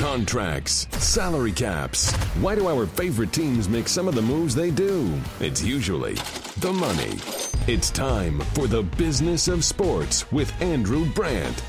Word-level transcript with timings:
Contracts, 0.00 0.88
salary 0.92 1.52
caps. 1.52 2.10
Why 2.40 2.54
do 2.54 2.68
our 2.68 2.86
favorite 2.86 3.34
teams 3.34 3.68
make 3.68 3.86
some 3.86 4.08
of 4.08 4.14
the 4.14 4.22
moves 4.22 4.54
they 4.54 4.70
do? 4.70 5.12
It's 5.40 5.62
usually 5.62 6.14
the 6.56 6.72
money. 6.72 7.18
It's 7.70 7.90
time 7.90 8.40
for 8.54 8.66
the 8.66 8.82
business 8.82 9.46
of 9.46 9.62
sports 9.62 10.32
with 10.32 10.58
Andrew 10.62 11.04
Brandt. 11.04 11.62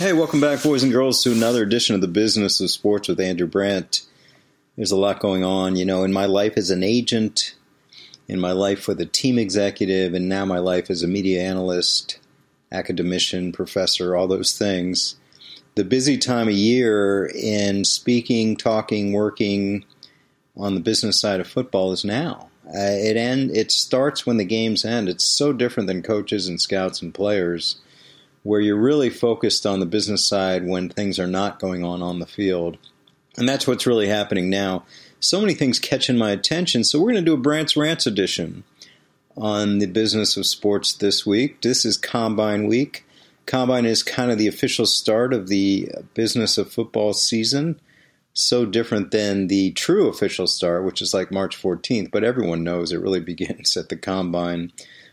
Hey, 0.00 0.12
welcome 0.12 0.40
back, 0.40 0.64
boys 0.64 0.82
and 0.82 0.90
girls, 0.90 1.22
to 1.22 1.30
another 1.30 1.62
edition 1.62 1.94
of 1.94 2.00
the 2.00 2.08
Business 2.08 2.60
of 2.60 2.72
Sports 2.72 3.06
with 3.06 3.20
Andrew 3.20 3.46
Brandt. 3.46 4.02
There's 4.74 4.90
a 4.90 4.96
lot 4.96 5.20
going 5.20 5.44
on, 5.44 5.76
you 5.76 5.84
know, 5.84 6.02
in 6.02 6.12
my 6.12 6.26
life 6.26 6.54
as 6.56 6.72
an 6.72 6.82
agent, 6.82 7.54
in 8.26 8.40
my 8.40 8.50
life 8.50 8.88
with 8.88 9.00
a 9.00 9.06
team 9.06 9.38
executive, 9.38 10.12
and 10.12 10.28
now 10.28 10.44
my 10.44 10.58
life 10.58 10.90
as 10.90 11.04
a 11.04 11.08
media 11.08 11.40
analyst, 11.42 12.18
academician, 12.72 13.52
professor, 13.52 14.16
all 14.16 14.26
those 14.26 14.58
things 14.58 15.14
the 15.74 15.84
busy 15.84 16.18
time 16.18 16.48
of 16.48 16.54
year 16.54 17.30
in 17.34 17.84
speaking, 17.84 18.56
talking, 18.56 19.12
working 19.12 19.84
on 20.56 20.74
the 20.74 20.80
business 20.80 21.20
side 21.20 21.40
of 21.40 21.46
football 21.48 21.92
is 21.92 22.04
now. 22.04 22.50
Uh, 22.66 22.92
it 22.92 23.16
end 23.16 23.50
it 23.56 23.72
starts 23.72 24.24
when 24.24 24.36
the 24.36 24.44
games 24.44 24.84
end. 24.84 25.08
It's 25.08 25.24
so 25.24 25.52
different 25.52 25.88
than 25.88 26.02
coaches 26.02 26.46
and 26.46 26.60
scouts 26.60 27.02
and 27.02 27.12
players, 27.12 27.80
where 28.44 28.60
you're 28.60 28.80
really 28.80 29.10
focused 29.10 29.66
on 29.66 29.80
the 29.80 29.86
business 29.86 30.24
side 30.24 30.66
when 30.66 30.88
things 30.88 31.18
are 31.18 31.26
not 31.26 31.58
going 31.58 31.84
on 31.84 32.02
on 32.02 32.18
the 32.18 32.26
field, 32.26 32.78
and 33.36 33.48
that's 33.48 33.66
what's 33.66 33.86
really 33.86 34.08
happening 34.08 34.48
now. 34.48 34.84
So 35.20 35.40
many 35.40 35.54
things 35.54 35.78
catching 35.78 36.18
my 36.18 36.30
attention. 36.30 36.84
So 36.84 36.98
we're 36.98 37.12
going 37.12 37.24
to 37.24 37.30
do 37.30 37.34
a 37.34 37.38
Brandt's 37.38 37.76
Rants 37.76 38.06
edition 38.06 38.64
on 39.36 39.78
the 39.78 39.86
business 39.86 40.36
of 40.36 40.46
sports 40.46 40.92
this 40.92 41.26
week. 41.26 41.62
This 41.62 41.84
is 41.84 41.96
Combine 41.96 42.66
Week. 42.66 43.04
Combine 43.52 43.84
is 43.84 44.02
kind 44.02 44.30
of 44.30 44.38
the 44.38 44.48
official 44.48 44.86
start 44.86 45.34
of 45.34 45.48
the 45.48 45.90
business 46.14 46.56
of 46.56 46.72
football 46.72 47.12
season. 47.12 47.78
So 48.32 48.64
different 48.64 49.10
than 49.10 49.48
the 49.48 49.72
true 49.72 50.08
official 50.08 50.46
start, 50.46 50.86
which 50.86 51.02
is 51.02 51.12
like 51.12 51.30
March 51.30 51.60
14th, 51.60 52.10
but 52.10 52.24
everyone 52.24 52.64
knows 52.64 52.92
it 52.92 53.02
really 53.02 53.20
begins 53.32 53.76
at 53.76 53.90
the 53.90 53.96
Combine 53.98 54.72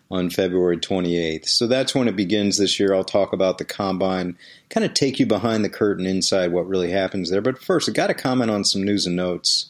on 0.10 0.30
February 0.30 0.78
28th. 0.78 1.50
So 1.50 1.67
that's 1.67 1.94
when 1.94 2.08
it 2.08 2.16
begins 2.16 2.56
this 2.56 2.80
year. 2.80 2.94
I'll 2.94 3.04
talk 3.04 3.34
about 3.34 3.58
the 3.58 3.66
Combine, 3.66 4.38
kind 4.70 4.86
of 4.86 4.94
take 4.94 5.20
you 5.20 5.26
behind 5.26 5.66
the 5.66 5.70
curtain 5.70 6.06
inside 6.06 6.54
what 6.54 6.66
really 6.66 6.92
happens 6.92 7.30
there. 7.30 7.42
But 7.42 7.62
first, 7.62 7.90
I 7.90 7.92
got 7.92 8.08
to 8.08 8.14
comment 8.14 8.52
on 8.52 8.64
some 8.64 8.86
news 8.86 9.06
and 9.06 9.17
notes 9.17 9.70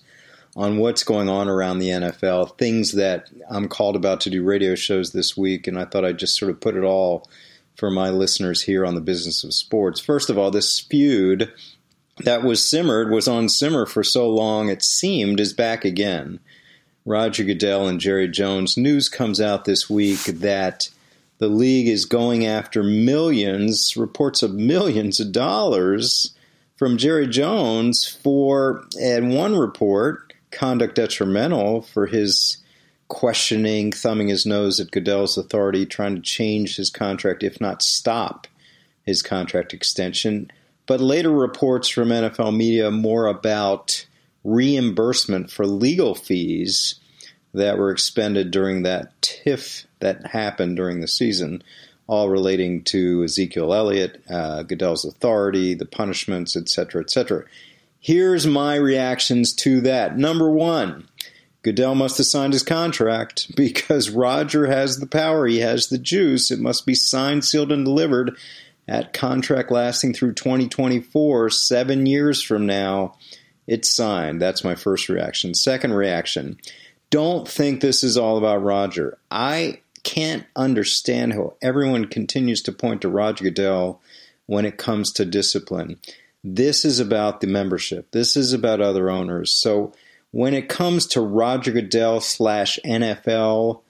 on 0.56 0.78
what's 0.78 1.04
going 1.04 1.28
on 1.28 1.48
around 1.50 1.80
the 1.80 1.90
NFL, 1.90 2.56
things 2.60 2.92
that 2.92 3.32
I'm 3.50 3.68
called 3.68 3.96
about 3.96 4.22
to 4.22 4.30
do 4.30 4.44
radio 4.44 4.76
shows 4.76 5.12
this 5.12 5.36
week, 5.36 5.66
and 5.66 5.80
I 5.80 5.86
thought 5.86 6.06
I'd 6.06 6.20
just 6.20 6.38
sort 6.38 6.52
of 6.52 6.62
put 6.62 6.76
it 6.76 6.84
all 6.84 7.28
for 7.80 7.90
my 7.90 8.10
listeners 8.10 8.62
here 8.62 8.86
on 8.86 8.96
the 8.96 9.02
business 9.02 9.44
of 9.44 9.54
sports. 9.54 10.00
First 10.00 10.30
of 10.30 10.38
all, 10.38 10.52
this 10.52 10.80
feud 10.80 11.52
that 12.20 12.44
was 12.44 12.64
simmered 12.64 13.10
was 13.10 13.28
on 13.28 13.48
simmer 13.48 13.86
for 13.86 14.04
so 14.04 14.30
long 14.30 14.70
it 14.70 14.84
seemed 14.84 15.40
is 15.40 15.54
back 15.54 15.86
again. 15.86 16.40
Roger 17.06 17.44
Goodell 17.44 17.88
and 17.88 18.00
Jerry 18.00 18.28
Jones. 18.28 18.78
News 18.78 19.08
comes 19.08 19.40
out 19.40 19.66
this 19.66 19.90
week 19.90 20.24
that 20.26 20.90
the 21.38 21.48
league 21.48 21.88
is 21.88 22.06
going 22.06 22.46
after 22.46 22.84
millions, 22.84 23.96
reports 23.96 24.44
of 24.44 24.54
millions 24.54 25.20
of 25.22 25.32
dollars 25.32 26.36
from 26.78 26.98
Jerry 26.98 27.28
Jones 27.28 28.06
for, 28.08 28.84
and 29.02 29.34
one 29.34 29.56
report, 29.56 30.34
conduct 30.52 30.96
detrimental 30.96 31.82
for 31.82 32.06
his 32.08 32.58
questioning, 33.10 33.92
thumbing 33.92 34.30
his 34.30 34.46
nose 34.46 34.80
at 34.80 34.92
Goodell's 34.92 35.38
authority, 35.38 35.86
trying 35.86 36.16
to 36.16 36.22
change 36.22 36.78
his 36.78 36.90
contract, 36.90 37.44
if 37.44 37.60
not 37.60 37.82
stop 37.82 38.48
his 39.04 39.22
contract 39.22 39.74
extension. 39.74 40.50
But 40.86 41.02
later 41.02 41.32
reports 41.32 41.90
from 41.90 42.10
NFL 42.10 42.56
media 42.56 42.90
more 42.90 43.28
about 43.28 44.06
reimbursement 44.44 45.52
for 45.52 45.68
legal 45.68 46.16
fees 46.16 46.96
that 47.54 47.78
were 47.78 47.92
expended 47.92 48.52
during 48.52 48.84
that 48.84 49.20
tiff 49.22 49.86
that 50.00 50.28
happened 50.28 50.78
during 50.78 51.02
the 51.02 51.08
season, 51.08 51.64
all 52.08 52.30
relating 52.30 52.84
to 52.84 53.24
Ezekiel 53.24 53.74
Elliott, 53.74 54.24
uh, 54.30 54.64
Goodell's 54.64 55.04
authority, 55.04 55.74
the 55.74 55.86
punishments, 55.86 56.56
etc., 56.56 57.02
etc. 57.02 57.44
Here's 58.00 58.48
my 58.48 58.76
reactions 58.76 59.54
to 59.56 59.82
that. 59.82 60.18
Number 60.18 60.50
one, 60.50 61.09
Goodell 61.62 61.96
must 61.96 62.18
have 62.18 62.28
signed 62.28 62.54
his 62.54 62.64
contract 62.64 63.48
because 63.56 64.10
Roger 64.10 64.68
has 64.68 65.00
the 65.00 65.08
power. 65.08 65.48
He 65.48 65.60
has 65.60 65.88
the 65.88 65.98
juice. 65.98 66.52
It 66.52 66.60
must 66.60 66.86
be 66.86 66.96
signed, 66.96 67.46
sealed, 67.46 67.72
and 67.72 67.86
delivered 67.86 68.38
at 68.88 69.14
contract 69.14 69.72
lasting 69.72 70.14
through 70.14 70.34
2024, 70.34 71.50
seven 71.52 72.06
years 72.06 72.42
from 72.42 72.66
now. 72.66 73.16
It's 73.68 73.94
signed. 73.94 74.42
That's 74.42 74.64
my 74.64 74.74
first 74.74 75.10
reaction. 75.10 75.54
Second 75.54 75.94
reaction 75.94 76.58
don't 77.10 77.48
think 77.48 77.82
this 77.82 78.04
is 78.04 78.18
all 78.18 78.38
about 78.38 78.64
Roger. 78.64 79.18
I 79.32 79.82
can't 80.04 80.46
understand 80.56 81.34
how 81.34 81.56
everyone 81.62 82.06
continues 82.06 82.62
to 82.64 82.72
point 82.72 83.02
to 83.02 83.10
Roger 83.10 83.46
Goodell 83.46 84.02
when 84.46 84.66
it 84.66 84.78
comes 84.78 85.12
to 85.14 85.26
discipline. 85.26 86.00
This 86.44 86.86
is 86.86 87.00
about 87.00 87.42
the 87.42 87.48
membership, 87.48 88.12
this 88.12 88.38
is 88.38 88.54
about 88.54 88.82
other 88.82 89.10
owners. 89.10 89.52
So, 89.52 89.94
when 90.32 90.54
it 90.54 90.70
comes 90.70 91.08
to 91.08 91.22
Roger 91.22 91.72
Goodell 91.72 92.22
slash 92.22 92.80
NFL 92.86 93.82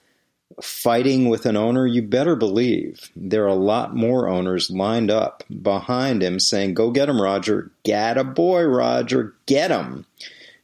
fighting 0.60 1.28
with 1.28 1.46
an 1.46 1.56
owner, 1.56 1.86
you 1.86 2.02
better 2.02 2.36
believe 2.36 3.10
there 3.14 3.44
are 3.44 3.48
a 3.48 3.54
lot 3.54 3.94
more 3.94 4.28
owners 4.28 4.70
lined 4.70 5.10
up 5.10 5.44
behind 5.62 6.22
him 6.22 6.40
saying, 6.40 6.74
Go 6.74 6.90
get 6.90 7.08
him, 7.08 7.20
Roger. 7.20 7.70
Get 7.84 8.18
a 8.18 8.24
boy, 8.24 8.64
Roger. 8.64 9.34
Get 9.46 9.70
him. 9.70 10.06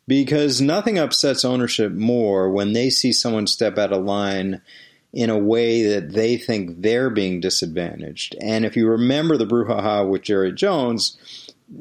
Because 0.08 0.60
nothing 0.60 0.98
upsets 0.98 1.44
ownership 1.44 1.92
more 1.92 2.50
when 2.50 2.72
they 2.72 2.90
see 2.90 3.12
someone 3.12 3.46
step 3.46 3.76
out 3.76 3.92
of 3.92 4.04
line 4.04 4.62
in 5.12 5.30
a 5.30 5.38
way 5.38 5.82
that 5.82 6.12
they 6.12 6.36
think 6.36 6.82
they're 6.82 7.10
being 7.10 7.40
disadvantaged. 7.40 8.36
And 8.40 8.64
if 8.64 8.76
you 8.76 8.86
remember 8.86 9.36
the 9.36 9.46
brouhaha 9.46 10.08
with 10.08 10.22
Jerry 10.22 10.52
Jones, 10.52 11.16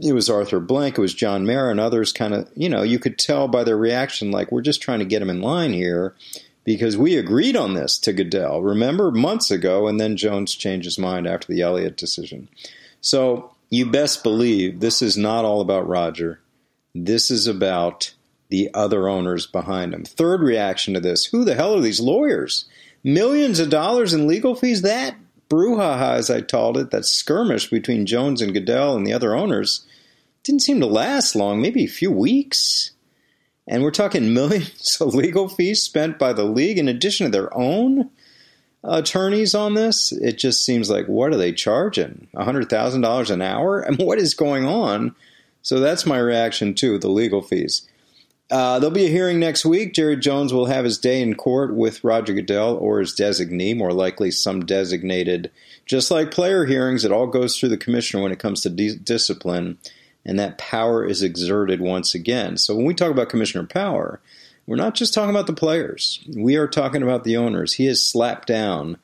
it 0.01 0.13
was 0.13 0.29
Arthur 0.29 0.59
Blank, 0.59 0.97
it 0.97 1.01
was 1.01 1.13
John 1.13 1.45
Mara, 1.45 1.71
and 1.71 1.79
others 1.79 2.11
kind 2.11 2.33
of, 2.33 2.49
you 2.55 2.69
know, 2.69 2.83
you 2.83 2.99
could 2.99 3.17
tell 3.17 3.47
by 3.47 3.63
their 3.63 3.77
reaction, 3.77 4.31
like, 4.31 4.51
we're 4.51 4.61
just 4.61 4.81
trying 4.81 4.99
to 4.99 5.05
get 5.05 5.21
him 5.21 5.29
in 5.29 5.41
line 5.41 5.73
here 5.73 6.15
because 6.63 6.97
we 6.97 7.15
agreed 7.15 7.55
on 7.55 7.75
this 7.75 7.97
to 7.99 8.13
Goodell, 8.13 8.61
remember, 8.63 9.11
months 9.11 9.51
ago, 9.51 9.87
and 9.87 9.99
then 9.99 10.17
Jones 10.17 10.55
changed 10.55 10.85
his 10.85 10.97
mind 10.97 11.27
after 11.27 11.53
the 11.53 11.61
Elliott 11.61 11.95
decision. 11.95 12.49
So 13.01 13.51
you 13.69 13.85
best 13.85 14.23
believe 14.23 14.79
this 14.79 15.01
is 15.01 15.15
not 15.15 15.45
all 15.45 15.61
about 15.61 15.87
Roger. 15.87 16.39
This 16.95 17.29
is 17.29 17.45
about 17.45 18.13
the 18.49 18.69
other 18.73 19.07
owners 19.07 19.45
behind 19.45 19.93
him. 19.93 20.03
Third 20.03 20.41
reaction 20.41 20.93
to 20.95 20.99
this 20.99 21.25
who 21.25 21.43
the 21.43 21.55
hell 21.55 21.75
are 21.75 21.81
these 21.81 21.99
lawyers? 21.99 22.65
Millions 23.03 23.59
of 23.59 23.69
dollars 23.69 24.13
in 24.13 24.27
legal 24.27 24.55
fees? 24.55 24.81
That 24.81 25.15
brouhaha, 25.55 26.15
as 26.15 26.29
I 26.29 26.41
called 26.41 26.77
it, 26.77 26.91
that 26.91 27.05
skirmish 27.05 27.69
between 27.69 28.05
Jones 28.05 28.41
and 28.41 28.53
Goodell 28.53 28.95
and 28.95 29.07
the 29.07 29.13
other 29.13 29.33
owners, 29.33 29.85
didn't 30.43 30.63
seem 30.63 30.81
to 30.81 30.85
last 30.85 31.35
long, 31.35 31.61
maybe 31.61 31.85
a 31.85 31.87
few 31.87 32.11
weeks. 32.11 32.91
And 33.65 33.81
we're 33.81 33.91
talking 33.91 34.33
millions 34.33 34.97
of 34.99 35.15
legal 35.15 35.47
fees 35.47 35.81
spent 35.81 36.19
by 36.19 36.33
the 36.33 36.43
league 36.43 36.77
in 36.77 36.89
addition 36.89 37.25
to 37.25 37.31
their 37.31 37.55
own 37.57 38.09
attorneys 38.83 39.55
on 39.55 39.73
this. 39.73 40.11
It 40.11 40.37
just 40.37 40.65
seems 40.65 40.89
like, 40.89 41.07
what 41.07 41.31
are 41.31 41.37
they 41.37 41.53
charging? 41.53 42.27
$100,000 42.35 43.29
an 43.29 43.41
hour? 43.41 43.79
And 43.87 43.97
what 43.97 44.19
is 44.19 44.33
going 44.33 44.65
on? 44.65 45.15
So 45.61 45.79
that's 45.79 46.05
my 46.05 46.19
reaction 46.19 46.75
to 46.75 46.99
the 46.99 47.09
legal 47.09 47.41
fees. 47.41 47.87
Uh, 48.51 48.77
there'll 48.77 48.93
be 48.93 49.05
a 49.05 49.09
hearing 49.09 49.39
next 49.39 49.65
week. 49.65 49.93
Jerry 49.93 50.17
Jones 50.17 50.53
will 50.53 50.67
have 50.67 50.85
his 50.85 50.99
day 50.99 51.21
in 51.21 51.33
court 51.33 51.73
with 51.73 52.03
Roger 52.03 52.33
Goodell 52.33 52.75
or 52.75 52.99
his 52.99 53.15
designee, 53.15 53.75
more 53.75 53.91
likely 53.91 54.29
some 54.29 54.65
designated. 54.65 55.51
Just 55.85 56.11
like 56.11 56.29
player 56.29 56.65
hearings, 56.65 57.03
it 57.03 57.11
all 57.11 57.25
goes 57.25 57.57
through 57.57 57.69
the 57.69 57.77
commissioner 57.77 58.21
when 58.21 58.31
it 58.31 58.39
comes 58.39 58.61
to 58.61 58.69
discipline, 58.69 59.79
and 60.23 60.37
that 60.37 60.59
power 60.59 61.03
is 61.03 61.23
exerted 61.23 61.81
once 61.81 62.13
again. 62.13 62.57
So 62.57 62.75
when 62.75 62.85
we 62.85 62.93
talk 62.93 63.09
about 63.09 63.29
commissioner 63.29 63.65
power, 63.65 64.21
we're 64.67 64.75
not 64.75 64.95
just 64.95 65.13
talking 65.13 65.31
about 65.31 65.47
the 65.47 65.53
players. 65.53 66.23
We 66.35 66.55
are 66.55 66.67
talking 66.67 67.01
about 67.01 67.23
the 67.23 67.37
owners. 67.37 67.73
He 67.73 67.85
has 67.85 68.03
slapped 68.03 68.47
down 68.47 68.97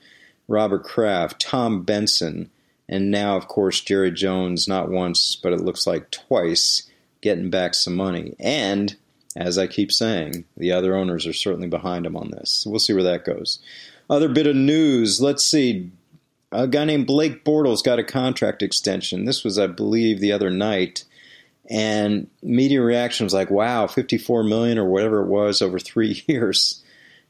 Robert 0.48 0.84
Kraft, 0.84 1.42
Tom 1.42 1.84
Benson, 1.84 2.52
and 2.88 3.10
now, 3.10 3.38
of 3.38 3.48
course, 3.48 3.82
Jerry 3.82 4.12
Jones, 4.12 4.68
not 4.68 4.90
once, 4.90 5.36
but 5.36 5.54
it 5.54 5.62
looks 5.62 5.88
like 5.88 6.12
twice, 6.12 6.90
getting 7.22 7.50
back 7.50 7.74
some 7.74 7.96
money. 7.96 8.36
And 8.40 8.96
as 9.36 9.58
I 9.58 9.68
keep 9.68 9.92
saying, 9.92 10.46
the 10.58 10.72
other 10.72 10.96
owners 10.96 11.26
are 11.26 11.34
certainly 11.34 11.68
behind 11.68 12.06
him 12.06 12.16
on 12.18 12.32
this. 12.32 12.66
We'll 12.68 12.80
see 12.80 12.94
where 12.94 13.04
that 13.04 13.26
goes. 13.26 13.60
Other 14.10 14.28
bit 14.28 14.48
of 14.48 14.56
news. 14.56 15.22
Let's 15.22 15.44
see. 15.44 15.92
A 16.52 16.68
guy 16.68 16.84
named 16.84 17.08
Blake 17.08 17.46
Bortles 17.46 17.84
got 17.84 18.00
a 18.00 18.04
contract 18.04 18.62
extension. 18.62 19.26
This 19.26 19.44
was, 19.44 19.58
I 19.58 19.68
believe, 19.68 20.20
the 20.20 20.34
other 20.34 20.50
night. 20.50 21.06
And 21.70 22.28
media 22.44 22.82
reaction 22.82 23.26
was 23.26 23.34
like, 23.34 23.50
wow, 23.50 23.88
54 23.88 24.44
million 24.44 24.78
or 24.78 24.86
whatever 24.86 25.22
it 25.22 25.28
was 25.28 25.62
over 25.62 25.80
three 25.80 26.24
years. 26.28 26.84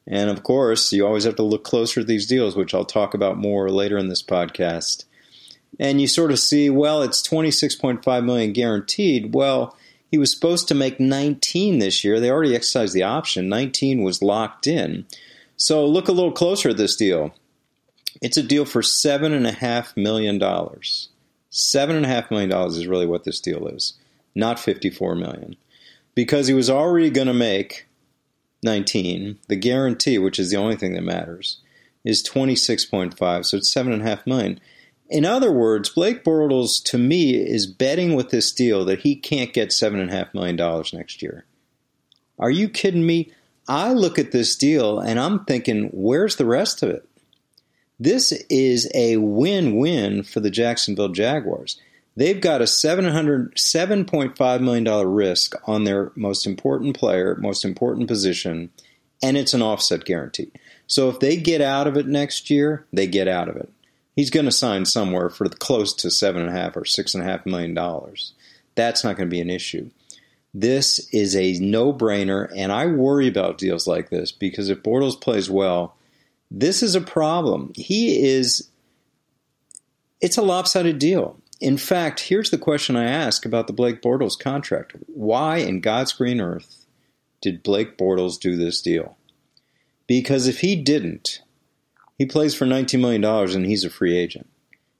And 0.07 0.31
of 0.31 0.41
course, 0.41 0.91
you 0.91 1.05
always 1.05 1.25
have 1.25 1.35
to 1.35 1.43
look 1.43 1.63
closer 1.63 1.99
at 2.01 2.07
these 2.07 2.25
deals, 2.25 2.55
which 2.55 2.73
I'll 2.73 2.85
talk 2.85 3.13
about 3.13 3.37
more 3.37 3.69
later 3.69 3.99
in 3.99 4.09
this 4.09 4.23
podcast. 4.23 5.05
and 5.79 6.01
you 6.01 6.07
sort 6.07 6.31
of 6.31 6.39
see, 6.39 6.69
well, 6.69 7.03
it's 7.03 7.25
26.5 7.25 8.25
million 8.25 8.51
guaranteed. 8.53 9.35
Well, 9.35 9.77
he 10.11 10.17
was 10.17 10.31
supposed 10.31 10.67
to 10.67 10.75
make 10.75 10.99
19 10.99 11.79
this 11.79 12.03
year. 12.03 12.19
They 12.19 12.29
already 12.29 12.53
exercised 12.53 12.93
the 12.93 13.03
option. 13.03 13.49
19 13.49 14.03
was 14.03 14.21
locked 14.21 14.67
in. 14.67 15.05
So 15.55 15.85
look 15.85 16.09
a 16.09 16.11
little 16.11 16.33
closer 16.33 16.69
at 16.69 16.77
this 16.77 16.97
deal. 16.97 17.33
It's 18.21 18.37
a 18.37 18.43
deal 18.43 18.65
for 18.65 18.83
seven 18.83 19.31
and 19.31 19.47
a 19.47 19.53
half 19.53 19.95
million 19.95 20.37
dollars. 20.37 21.09
Seven 21.49 21.95
and 21.95 22.05
a 22.05 22.09
half 22.09 22.29
million 22.29 22.49
dollars 22.49 22.77
is 22.77 22.87
really 22.87 23.05
what 23.05 23.23
this 23.23 23.39
deal 23.39 23.67
is, 23.67 23.93
not 24.35 24.59
54 24.59 25.15
million. 25.15 25.55
because 26.13 26.47
he 26.47 26.53
was 26.53 26.69
already 26.69 27.09
going 27.09 27.27
to 27.27 27.33
make 27.33 27.87
19. 28.63 29.39
The 29.47 29.55
guarantee, 29.55 30.17
which 30.17 30.39
is 30.39 30.51
the 30.51 30.57
only 30.57 30.75
thing 30.75 30.93
that 30.93 31.03
matters, 31.03 31.57
is 32.03 32.23
26.5. 32.23 33.45
So 33.45 33.57
it's 33.57 33.71
seven 33.71 33.93
and 33.93 34.01
a 34.01 34.05
half 34.05 34.27
million. 34.27 34.59
In 35.11 35.25
other 35.25 35.51
words, 35.51 35.89
Blake 35.89 36.23
Bortles, 36.23 36.81
to 36.85 36.97
me, 36.97 37.35
is 37.35 37.67
betting 37.67 38.15
with 38.15 38.29
this 38.29 38.53
deal 38.53 38.85
that 38.85 39.01
he 39.01 39.17
can't 39.17 39.51
get 39.51 39.71
$7.5 39.71 40.33
million 40.33 40.55
next 40.93 41.21
year. 41.21 41.43
Are 42.39 42.49
you 42.49 42.69
kidding 42.69 43.05
me? 43.05 43.33
I 43.67 43.91
look 43.91 44.17
at 44.17 44.31
this 44.31 44.55
deal 44.55 44.99
and 44.99 45.19
I'm 45.19 45.43
thinking, 45.43 45.89
where's 45.91 46.37
the 46.37 46.45
rest 46.45 46.81
of 46.81 46.89
it? 46.89 47.05
This 47.99 48.31
is 48.49 48.89
a 48.95 49.17
win 49.17 49.75
win 49.75 50.23
for 50.23 50.39
the 50.39 50.49
Jacksonville 50.49 51.09
Jaguars. 51.09 51.79
They've 52.15 52.39
got 52.39 52.61
a 52.61 52.65
$7.5 52.65 54.61
million 54.61 55.07
risk 55.07 55.55
on 55.67 55.83
their 55.83 56.13
most 56.15 56.47
important 56.47 56.95
player, 56.95 57.35
most 57.35 57.65
important 57.65 58.07
position, 58.07 58.69
and 59.21 59.35
it's 59.35 59.53
an 59.53 59.61
offset 59.61 60.05
guarantee. 60.05 60.53
So 60.87 61.09
if 61.09 61.19
they 61.19 61.35
get 61.35 61.59
out 61.59 61.87
of 61.87 61.97
it 61.97 62.07
next 62.07 62.49
year, 62.49 62.85
they 62.93 63.07
get 63.07 63.27
out 63.27 63.49
of 63.49 63.57
it 63.57 63.69
he's 64.15 64.29
going 64.29 64.45
to 64.45 64.51
sign 64.51 64.85
somewhere 64.85 65.29
for 65.29 65.47
close 65.49 65.93
to 65.95 66.11
seven 66.11 66.41
and 66.41 66.49
a 66.49 66.59
half 66.59 66.75
or 66.75 66.85
six 66.85 67.13
and 67.13 67.23
a 67.23 67.27
half 67.27 67.45
million 67.45 67.73
dollars. 67.73 68.33
That's 68.75 69.03
not 69.03 69.17
going 69.17 69.29
to 69.29 69.33
be 69.33 69.41
an 69.41 69.49
issue. 69.49 69.89
This 70.53 71.07
is 71.13 71.35
a 71.35 71.53
no-brainer, 71.59 72.51
and 72.55 72.71
I 72.71 72.87
worry 72.87 73.27
about 73.27 73.57
deals 73.57 73.87
like 73.87 74.09
this 74.09 74.31
because 74.31 74.69
if 74.69 74.83
Bortles 74.83 75.19
plays 75.19 75.49
well, 75.49 75.95
this 76.49 76.83
is 76.83 76.93
a 76.93 77.01
problem. 77.01 77.71
He 77.75 78.25
is. 78.27 78.69
It's 80.19 80.37
a 80.37 80.41
lopsided 80.41 80.99
deal. 80.99 81.37
In 81.61 81.77
fact, 81.77 82.19
here's 82.21 82.49
the 82.49 82.57
question 82.57 82.97
I 82.97 83.05
ask 83.05 83.45
about 83.45 83.67
the 83.67 83.73
Blake 83.73 84.01
Bortles 84.01 84.37
contract: 84.37 84.95
Why 85.07 85.57
in 85.57 85.79
God's 85.79 86.11
green 86.11 86.41
earth 86.41 86.85
did 87.39 87.63
Blake 87.63 87.97
Bortles 87.97 88.37
do 88.37 88.57
this 88.57 88.81
deal? 88.81 89.17
Because 90.05 90.47
if 90.47 90.59
he 90.59 90.75
didn't, 90.75 91.41
he 92.21 92.27
plays 92.27 92.53
for 92.53 92.67
$19 92.67 92.99
million 92.99 93.25
and 93.25 93.65
he's 93.65 93.83
a 93.83 93.89
free 93.89 94.15
agent. 94.15 94.47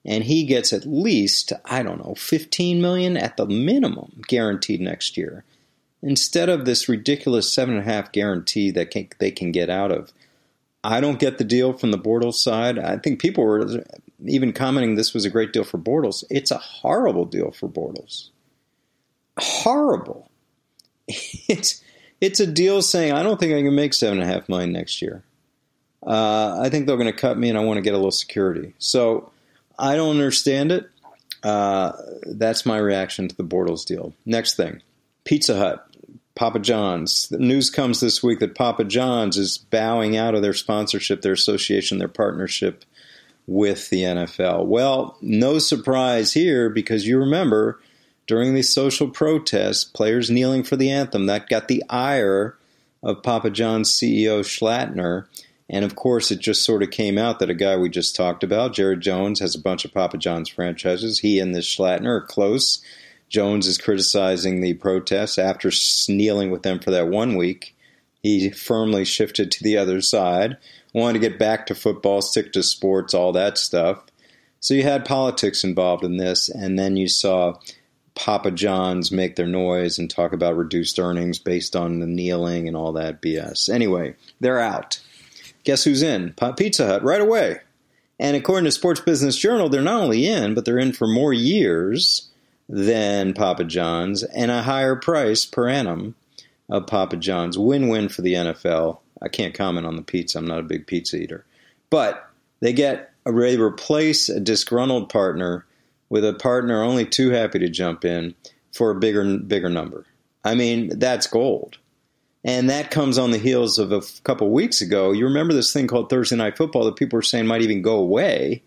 And 0.04 0.24
he 0.24 0.44
gets 0.44 0.74
at 0.74 0.88
least, 0.88 1.54
I 1.66 1.84
don't 1.84 2.04
know, 2.04 2.16
15 2.16 2.82
million 2.82 3.16
at 3.16 3.38
the 3.38 3.46
minimum 3.46 4.24
guaranteed 4.28 4.82
next 4.82 5.18
year. 5.18 5.44
Instead 6.02 6.50
of 6.50 6.66
this 6.66 6.90
ridiculous 6.90 7.54
seven 7.54 7.76
and 7.76 7.88
a 7.88 7.92
half 7.92 8.12
guarantee 8.12 8.72
that 8.72 8.90
can, 8.90 9.08
they 9.20 9.30
can 9.30 9.52
get 9.52 9.70
out 9.70 9.92
of. 9.92 10.12
I 10.84 11.00
don't 11.00 11.20
get 11.20 11.38
the 11.38 11.44
deal 11.44 11.74
from 11.74 11.92
the 11.92 12.00
Bortles 12.00 12.34
side. 12.34 12.80
I 12.80 12.98
think 12.98 13.22
people 13.22 13.44
were 13.44 13.86
even 14.26 14.52
commenting 14.52 14.96
this 14.96 15.14
was 15.14 15.24
a 15.24 15.30
great 15.30 15.54
deal 15.54 15.64
for 15.64 15.78
Bortles. 15.78 16.24
It's 16.32 16.50
a 16.50 16.58
horrible 16.58 17.26
deal 17.26 17.52
for 17.52 17.70
Bortles. 17.70 18.30
Horrible. 19.38 20.28
It's 21.48 21.84
it's 22.20 22.40
a 22.40 22.48
deal 22.48 22.82
saying 22.82 23.12
I 23.14 23.22
don't 23.22 23.40
think 23.40 23.54
I 23.54 23.62
can 23.62 23.76
make 23.76 23.94
seven 23.94 24.22
and 24.22 24.28
a 24.30 24.34
half 24.34 24.48
million 24.48 24.72
next 24.72 25.02
year 25.02 25.24
uh, 26.06 26.60
I 26.62 26.70
think 26.70 26.88
they're 26.88 26.98
going 26.98 27.08
to 27.08 27.14
cut 27.14 27.38
me 27.38 27.50
and 27.50 27.58
I 27.58 27.64
want 27.64 27.78
to 27.78 27.82
get 27.82 27.94
a 27.94 27.98
little 27.98 28.12
security. 28.12 28.74
So 28.80 29.32
I 29.78 29.96
don't 29.96 30.12
understand 30.12 30.72
it. 30.72 30.90
Uh, 31.44 31.94
that's 32.24 32.66
my 32.66 32.78
reaction 32.78 33.28
to 33.28 33.36
the 33.36 33.44
Bortles 33.44 33.86
deal. 33.86 34.14
Next 34.26 34.56
thing 34.56 34.82
Pizza 35.24 35.58
Hut, 35.58 35.88
Papa 36.36 36.60
John's. 36.60 37.30
The 37.30 37.40
news 37.40 37.70
comes 37.70 38.00
this 38.00 38.24
week 38.24 38.40
that 38.40 38.56
Papa 38.56 38.84
John's 38.84 39.38
is 39.38 39.58
bowing 39.58 40.18
out 40.18 40.36
of 40.36 40.42
their 40.42 40.54
sponsorship, 40.54 41.22
their 41.22 41.34
association, 41.34 41.98
their 41.98 42.08
partnership 42.08 42.86
with 43.48 43.90
the 43.90 44.04
NFL. 44.04 44.66
Well, 44.66 45.18
no 45.22 45.60
surprise 45.60 46.34
here 46.34 46.70
because 46.70 47.08
you 47.08 47.18
remember 47.20 47.80
during 48.28 48.54
these 48.54 48.74
social 48.74 49.10
protests, 49.10 49.84
players 49.84 50.30
kneeling 50.30 50.64
for 50.64 50.76
the 50.76 50.92
anthem, 50.92 51.26
that 51.26 51.50
got 51.50 51.68
the 51.68 51.84
ire 51.90 52.58
of 53.04 53.24
Papa 53.24 53.50
John's 53.50 53.92
CEO 53.92 54.42
Schnatter 54.42 55.26
and 55.72 55.86
of 55.86 55.96
course, 55.96 56.32
it 56.32 56.40
just 56.40 56.66
sort 56.66 56.84
of 56.84 56.92
came 56.92 57.18
out 57.18 57.40
that 57.40 57.50
a 57.50 57.56
guy 57.56 57.78
we 57.78 57.90
just 57.90 58.14
talked 58.14 58.44
about, 58.44 58.74
Jerry 58.74 58.98
Jones, 58.98 59.40
has 59.40 59.56
a 59.56 59.62
bunch 59.62 59.86
of 59.86 59.94
Papa 59.94 60.18
John's 60.18 60.50
franchises. 60.50 61.20
He 61.20 61.40
and 61.40 61.56
this 61.56 61.66
Schnatter 61.66 62.06
are 62.06 62.22
close. 62.22 62.84
Jones 63.30 63.66
is 63.66 63.78
criticizing 63.78 64.60
the 64.60 64.74
protests 64.74 65.40
after 65.40 65.72
kneeling 66.10 66.52
with 66.52 66.64
them 66.64 66.80
for 66.80 66.92
that 66.92 67.08
one 67.08 67.38
week. 67.38 67.74
He 68.22 68.50
firmly 68.50 69.06
shifted 69.06 69.50
to 69.50 69.64
the 69.64 69.78
other 69.78 70.02
side, 70.02 70.58
wanted 70.94 71.22
to 71.22 71.30
get 71.30 71.40
back 71.40 71.66
to 71.68 71.76
football, 71.76 72.22
stick 72.22 72.52
to 72.52 72.64
sports, 72.64 73.14
all 73.14 73.32
that 73.32 73.58
stuff. 73.58 74.04
So 74.60 74.74
you 74.74 74.84
had 74.84 75.06
politics 75.06 75.64
involved 75.64 76.04
in 76.04 76.18
this, 76.18 76.50
and 76.50 76.78
then 76.78 76.98
you 76.98 77.08
saw 77.08 77.60
Papa 78.14 78.52
John's 78.52 79.10
make 79.10 79.38
their 79.38 79.48
noise 79.48 79.98
and 79.98 80.10
talk 80.10 80.34
about 80.34 80.58
reduced 80.58 81.00
earnings 81.00 81.40
based 81.40 81.78
on 81.78 82.00
the 82.00 82.08
kneeling 82.08 82.68
and 82.68 82.76
all 82.76 82.92
that 82.92 83.22
BS. 83.22 83.74
Anyway, 83.74 84.16
they're 84.42 84.60
out. 84.60 85.00
Guess 85.64 85.84
who's 85.84 86.02
in? 86.02 86.34
Pizza 86.58 86.88
Hut 86.88 87.04
right 87.04 87.22
away. 87.22 87.60
And 88.20 88.38
according 88.38 88.66
to 88.66 88.72
Sports 88.72 89.00
Business 89.00 89.36
Journal, 89.36 89.70
they're 89.70 89.82
not 89.82 90.04
only 90.04 90.28
in, 90.28 90.54
but 90.54 90.66
they're 90.66 90.78
in 90.78 90.94
for 90.94 91.08
more 91.08 91.34
years 91.34 92.30
than 92.70 93.34
Papa 93.34 93.64
John's 93.64 94.24
and 94.24 94.52
a 94.52 94.62
higher 94.62 94.96
price 94.96 95.46
per 95.46 95.68
annum 95.68 96.16
of 96.70 96.88
Papa 96.88 97.18
John's. 97.18 97.58
Win 97.58 97.90
win 97.90 98.10
for 98.10 98.22
the 98.22 98.34
NFL. 98.34 99.00
I 99.22 99.28
can't 99.28 99.54
comment 99.54 99.86
on 99.86 99.96
the 99.96 100.02
pizza. 100.02 100.40
I'm 100.40 100.46
not 100.46 100.60
a 100.60 100.64
big 100.64 100.88
pizza 100.88 101.18
eater. 101.18 101.46
But 101.90 102.28
they 102.62 102.74
get 102.74 103.12
they 103.26 103.58
replace 103.58 104.30
a 104.30 104.40
disgruntled 104.40 105.10
partner 105.10 105.66
with 106.10 106.24
a 106.26 106.34
partner 106.34 106.82
only 106.82 107.06
too 107.06 107.32
happy 107.32 107.60
to 107.60 107.70
jump 107.70 108.06
in 108.06 108.36
for 108.74 108.92
a 108.92 108.96
bigger 108.96 109.38
bigger 109.38 109.70
number. 109.70 110.06
I 110.44 110.56
mean, 110.56 110.98
that's 110.98 111.28
gold. 111.28 111.78
And 112.44 112.70
that 112.70 112.90
comes 112.90 113.18
on 113.18 113.32
the 113.32 113.38
heels 113.38 113.78
of 113.78 113.92
a 113.92 114.02
couple 114.24 114.48
of 114.48 114.54
weeks 114.54 114.82
ago. 114.82 115.12
You 115.12 115.26
remember 115.26 115.54
this 115.54 115.72
thing 115.72 115.88
called 115.88 116.10
Thursday 116.10 116.36
Night 116.36 116.58
Football 116.58 116.86
that 116.86 116.96
people 116.96 117.18
were 117.18 117.22
saying 117.22 117.46
might 117.46 117.62
even 117.62 117.82
go 117.84 117.98
away? 117.98 118.64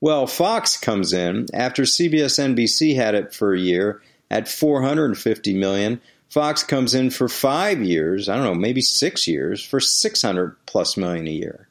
Well, 0.00 0.26
Fox 0.26 0.78
comes 0.78 1.12
in 1.12 1.46
after 1.52 1.82
CBS 1.82 2.38
NBC 2.38 2.96
had 2.96 3.14
it 3.14 3.34
for 3.34 3.52
a 3.52 3.60
year 3.60 4.00
at 4.30 4.48
450 4.48 5.54
million. 5.54 6.00
Fox 6.30 6.62
comes 6.62 6.94
in 6.94 7.10
for 7.10 7.28
5 7.28 7.82
years, 7.82 8.28
I 8.28 8.36
don't 8.36 8.44
know, 8.44 8.54
maybe 8.54 8.80
6 8.80 9.28
years 9.28 9.62
for 9.62 9.80
600 9.80 10.56
plus 10.64 10.96
million 10.96 11.26
a 11.26 11.32
year. 11.32 11.68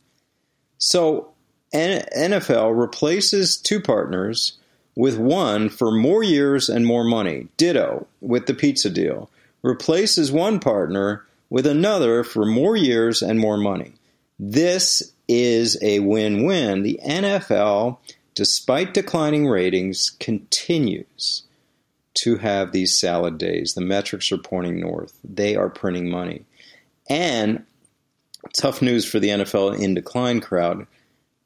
So, 0.77 1.29
NFL 1.73 2.79
replaces 2.79 3.57
two 3.57 3.79
partners 3.79 4.57
with 4.95 5.17
one 5.17 5.69
for 5.69 5.91
more 5.91 6.23
years 6.23 6.69
and 6.69 6.85
more 6.85 7.03
money. 7.03 7.47
Ditto 7.57 8.05
with 8.21 8.45
the 8.47 8.53
pizza 8.53 8.89
deal. 8.89 9.29
Replaces 9.61 10.31
one 10.31 10.59
partner 10.59 11.25
with 11.49 11.65
another 11.65 12.23
for 12.23 12.45
more 12.45 12.75
years 12.75 13.21
and 13.21 13.39
more 13.39 13.57
money. 13.57 13.93
This 14.37 15.13
is 15.27 15.77
a 15.81 15.99
win 15.99 16.43
win. 16.45 16.83
The 16.83 16.99
NFL, 17.05 17.97
despite 18.35 18.93
declining 18.93 19.47
ratings, 19.47 20.11
continues 20.19 21.43
to 22.15 22.37
have 22.37 22.71
these 22.71 22.97
salad 22.97 23.37
days. 23.37 23.73
The 23.73 23.81
metrics 23.81 24.31
are 24.31 24.37
pointing 24.37 24.79
north. 24.79 25.19
They 25.23 25.55
are 25.55 25.69
printing 25.69 26.09
money. 26.09 26.45
And 27.09 27.65
tough 28.57 28.81
news 28.81 29.05
for 29.05 29.19
the 29.19 29.29
NFL 29.29 29.79
in 29.79 29.93
decline 29.93 30.39
crowd. 30.39 30.87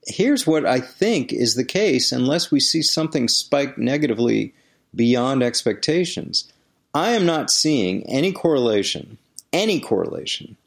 Here's 0.06 0.46
what 0.46 0.66
I 0.66 0.80
think 0.80 1.32
is 1.32 1.56
the 1.56 1.64
case 1.64 2.12
unless 2.12 2.52
we 2.52 2.60
see 2.60 2.82
something 2.82 3.28
spike 3.28 3.78
negatively 3.78 4.54
beyond 4.94 5.42
expectations. 5.42 6.52
I 6.94 7.12
am 7.12 7.26
not 7.26 7.50
seeing 7.50 8.08
any 8.08 8.32
correlation 8.32 9.18
any 9.54 9.80
correlation 9.80 10.58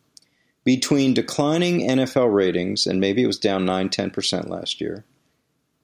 between 0.64 1.14
declining 1.14 1.80
NFL 1.80 2.32
ratings, 2.32 2.86
and 2.86 3.00
maybe 3.00 3.22
it 3.22 3.26
was 3.26 3.38
down 3.38 3.64
9 3.64 3.88
10% 3.88 4.48
last 4.48 4.80
year, 4.80 5.04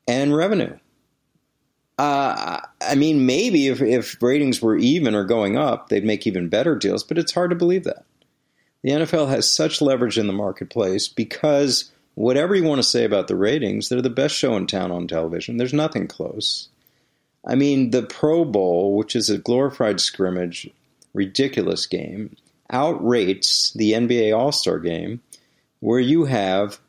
and 0.08 0.34
revenue. 0.34 0.76
Uh, 1.98 2.60
I 2.80 2.94
mean, 2.96 3.26
maybe 3.26 3.68
if, 3.68 3.80
if 3.80 4.20
ratings 4.20 4.60
were 4.60 4.76
even 4.76 5.14
or 5.14 5.24
going 5.24 5.56
up, 5.56 5.88
they'd 5.88 6.04
make 6.04 6.26
even 6.26 6.48
better 6.48 6.74
deals, 6.74 7.04
but 7.04 7.18
it's 7.18 7.32
hard 7.32 7.50
to 7.50 7.56
believe 7.56 7.84
that. 7.84 8.04
The 8.82 8.90
NFL 8.90 9.28
has 9.28 9.52
such 9.52 9.80
leverage 9.80 10.18
in 10.18 10.26
the 10.26 10.32
marketplace 10.32 11.06
because 11.06 11.92
whatever 12.14 12.56
you 12.56 12.64
want 12.64 12.80
to 12.80 12.88
say 12.88 13.04
about 13.04 13.28
the 13.28 13.36
ratings, 13.36 13.88
they're 13.88 14.02
the 14.02 14.10
best 14.10 14.34
show 14.34 14.56
in 14.56 14.66
town 14.66 14.90
on 14.90 15.06
television. 15.06 15.58
There's 15.58 15.72
nothing 15.72 16.08
close. 16.08 16.68
I 17.46 17.54
mean, 17.54 17.90
the 17.90 18.02
Pro 18.02 18.44
Bowl, 18.44 18.96
which 18.96 19.14
is 19.14 19.30
a 19.30 19.38
glorified 19.38 20.00
scrimmage, 20.00 20.68
ridiculous 21.14 21.86
game, 21.86 22.36
outrates 22.72 23.72
the 23.74 23.92
NBA 23.92 24.36
All 24.36 24.52
Star 24.52 24.78
game, 24.78 25.20
where 25.80 26.00
you 26.00 26.24
have 26.24 26.80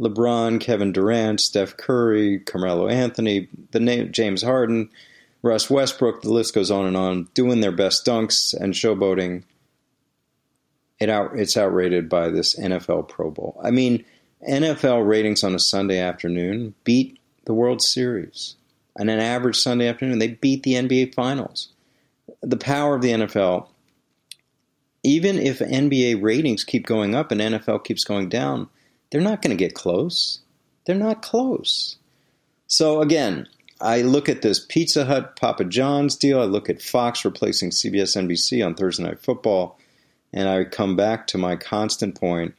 LeBron, 0.00 0.60
Kevin 0.60 0.92
Durant, 0.92 1.40
Steph 1.40 1.76
Curry, 1.76 2.40
Carmelo 2.40 2.88
Anthony, 2.88 3.48
the 3.70 3.80
name 3.80 4.12
James 4.12 4.42
Harden, 4.42 4.90
Russ 5.42 5.68
Westbrook, 5.68 6.22
the 6.22 6.32
list 6.32 6.54
goes 6.54 6.70
on 6.70 6.86
and 6.86 6.96
on, 6.96 7.28
doing 7.34 7.60
their 7.60 7.72
best 7.72 8.06
dunks 8.06 8.54
and 8.54 8.74
showboating. 8.74 9.44
It 11.00 11.08
out, 11.08 11.32
it's 11.34 11.56
outrated 11.56 12.08
by 12.08 12.30
this 12.30 12.58
NFL 12.58 13.08
Pro 13.08 13.30
Bowl. 13.30 13.60
I 13.62 13.70
mean, 13.70 14.04
NFL 14.48 15.06
ratings 15.06 15.42
on 15.42 15.54
a 15.54 15.58
Sunday 15.58 15.98
afternoon 15.98 16.74
beat 16.84 17.18
the 17.44 17.54
World 17.54 17.82
Series. 17.82 18.56
On 18.98 19.08
an 19.08 19.18
average 19.18 19.56
Sunday 19.56 19.88
afternoon, 19.88 20.18
they 20.18 20.28
beat 20.28 20.62
the 20.62 20.74
NBA 20.74 21.14
Finals. 21.14 21.70
The 22.42 22.56
power 22.56 22.94
of 22.94 23.02
the 23.02 23.10
NFL, 23.10 23.68
even 25.02 25.38
if 25.38 25.58
NBA 25.58 26.22
ratings 26.22 26.64
keep 26.64 26.86
going 26.86 27.14
up 27.14 27.30
and 27.30 27.40
NFL 27.40 27.84
keeps 27.84 28.04
going 28.04 28.28
down, 28.28 28.68
they're 29.10 29.20
not 29.20 29.42
going 29.42 29.56
to 29.56 29.62
get 29.62 29.74
close. 29.74 30.40
They're 30.84 30.96
not 30.96 31.22
close. 31.22 31.96
So 32.66 33.02
again, 33.02 33.48
I 33.80 34.02
look 34.02 34.28
at 34.28 34.42
this 34.42 34.64
Pizza 34.64 35.04
Hut 35.04 35.36
Papa 35.36 35.64
John's 35.64 36.16
deal. 36.16 36.40
I 36.40 36.44
look 36.44 36.70
at 36.70 36.80
Fox 36.80 37.24
replacing 37.24 37.70
CBS 37.70 38.16
NBC 38.16 38.64
on 38.64 38.74
Thursday 38.74 39.02
Night 39.02 39.20
Football, 39.20 39.78
and 40.32 40.48
I 40.48 40.64
come 40.64 40.96
back 40.96 41.26
to 41.28 41.38
my 41.38 41.56
constant 41.56 42.18
point 42.18 42.54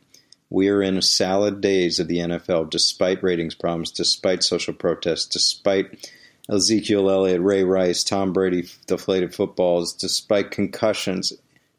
we 0.54 0.70
are 0.70 0.84
in 0.84 1.02
salad 1.02 1.62
days 1.62 2.00
of 2.00 2.08
the 2.08 2.20
NFL, 2.20 2.70
despite 2.70 3.24
ratings 3.24 3.56
problems, 3.56 3.90
despite 3.90 4.44
social 4.44 4.76
protests, 4.76 5.26
despite 5.26 6.12
Ezekiel 6.48 7.10
Elliott, 7.10 7.42
Ray 7.42 7.64
Rice, 7.64 8.04
Tom 8.04 8.34
Brady 8.34 8.70
deflated 8.86 9.34
footballs, 9.34 9.94
despite 9.94 10.52
concussions, 10.52 11.34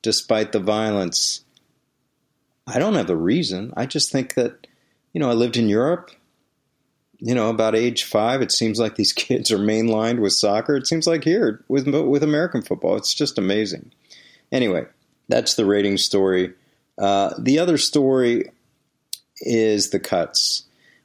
despite 0.04 0.52
the 0.52 0.60
violence. 0.60 1.40
I 2.66 2.78
don't 2.78 2.94
have 2.94 3.06
the 3.06 3.16
reason. 3.16 3.72
I 3.74 3.86
just 3.86 4.12
think 4.12 4.34
that, 4.34 4.66
you 5.14 5.18
know, 5.18 5.30
I 5.30 5.32
lived 5.32 5.56
in 5.56 5.68
Europe. 5.68 6.10
You 7.18 7.34
know, 7.34 7.48
about 7.48 7.74
age 7.74 8.04
five, 8.04 8.42
it 8.42 8.52
seems 8.52 8.78
like 8.78 8.96
these 8.96 9.12
kids 9.26 9.50
are 9.50 9.58
mainlined 9.58 10.20
with 10.20 10.34
soccer. 10.34 10.76
It 10.76 10.86
seems 10.86 11.06
like 11.06 11.24
here 11.24 11.64
with 11.68 11.88
with 11.88 12.22
American 12.22 12.60
football, 12.60 12.96
it's 12.96 13.14
just 13.14 13.38
amazing. 13.38 13.92
Anyway, 14.52 14.84
that's 15.28 15.54
the 15.54 15.64
rating 15.64 15.96
story. 15.96 16.52
Uh, 16.98 17.32
the 17.38 17.58
other 17.58 17.78
story 17.78 18.50
is 19.40 19.88
the 19.88 19.98
cuts. 19.98 20.64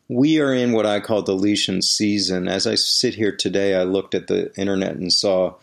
We 0.10 0.42
are 0.42 0.54
in 0.54 0.74
what 0.74 0.86
I 0.86 1.00
call 1.00 1.22
deletion 1.22 1.82
season. 1.82 2.50
As 2.50 2.68
I 2.68 2.76
sit 2.76 3.16
here 3.16 3.36
today, 3.36 3.76
I 3.76 3.84
looked 3.84 4.14
at 4.14 4.28
the 4.28 4.54
internet 4.56 4.96
and 4.96 5.14
saw 5.14 5.56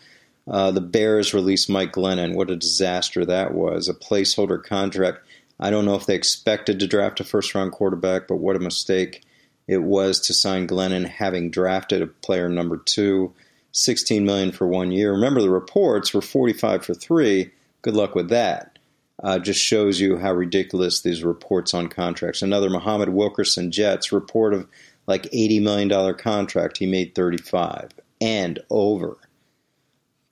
uh, 0.47 0.71
the 0.71 0.81
Bears 0.81 1.33
released 1.33 1.69
Mike 1.69 1.93
Glennon. 1.93 2.35
What 2.35 2.49
a 2.49 2.55
disaster 2.55 3.25
that 3.25 3.53
was. 3.53 3.87
A 3.87 3.93
placeholder 3.93 4.63
contract. 4.63 5.19
I 5.59 5.69
don't 5.69 5.85
know 5.85 5.95
if 5.95 6.05
they 6.05 6.15
expected 6.15 6.79
to 6.79 6.87
draft 6.87 7.19
a 7.19 7.23
first 7.23 7.53
round 7.53 7.71
quarterback, 7.71 8.27
but 8.27 8.37
what 8.37 8.55
a 8.55 8.59
mistake 8.59 9.23
it 9.67 9.83
was 9.83 10.19
to 10.21 10.33
sign 10.33 10.67
Glennon 10.67 11.07
having 11.07 11.51
drafted 11.51 12.01
a 12.01 12.07
player 12.07 12.47
number 12.47 12.77
two, 12.77 13.33
16 13.73 14.25
million 14.25 14.51
for 14.51 14.67
one 14.67 14.91
year. 14.91 15.11
Remember 15.11 15.41
the 15.41 15.49
reports 15.49 16.13
were 16.13 16.21
45 16.21 16.85
for 16.85 16.93
three. 16.93 17.51
Good 17.81 17.95
luck 17.95 18.15
with 18.15 18.29
that 18.29 18.77
uh, 19.23 19.39
just 19.39 19.59
shows 19.59 19.99
you 19.99 20.17
how 20.17 20.33
ridiculous 20.33 21.01
these 21.01 21.23
reports 21.23 21.73
on 21.73 21.87
contracts. 21.87 22.41
Another 22.41 22.69
Muhammad 22.69 23.09
Wilkerson 23.09 23.71
Jets 23.71 24.11
report 24.11 24.53
of 24.53 24.67
like 25.07 25.23
$80 25.23 25.61
million 25.61 26.13
contract. 26.15 26.77
He 26.77 26.85
made 26.85 27.15
35 27.15 27.91
and 28.21 28.59
over. 28.69 29.17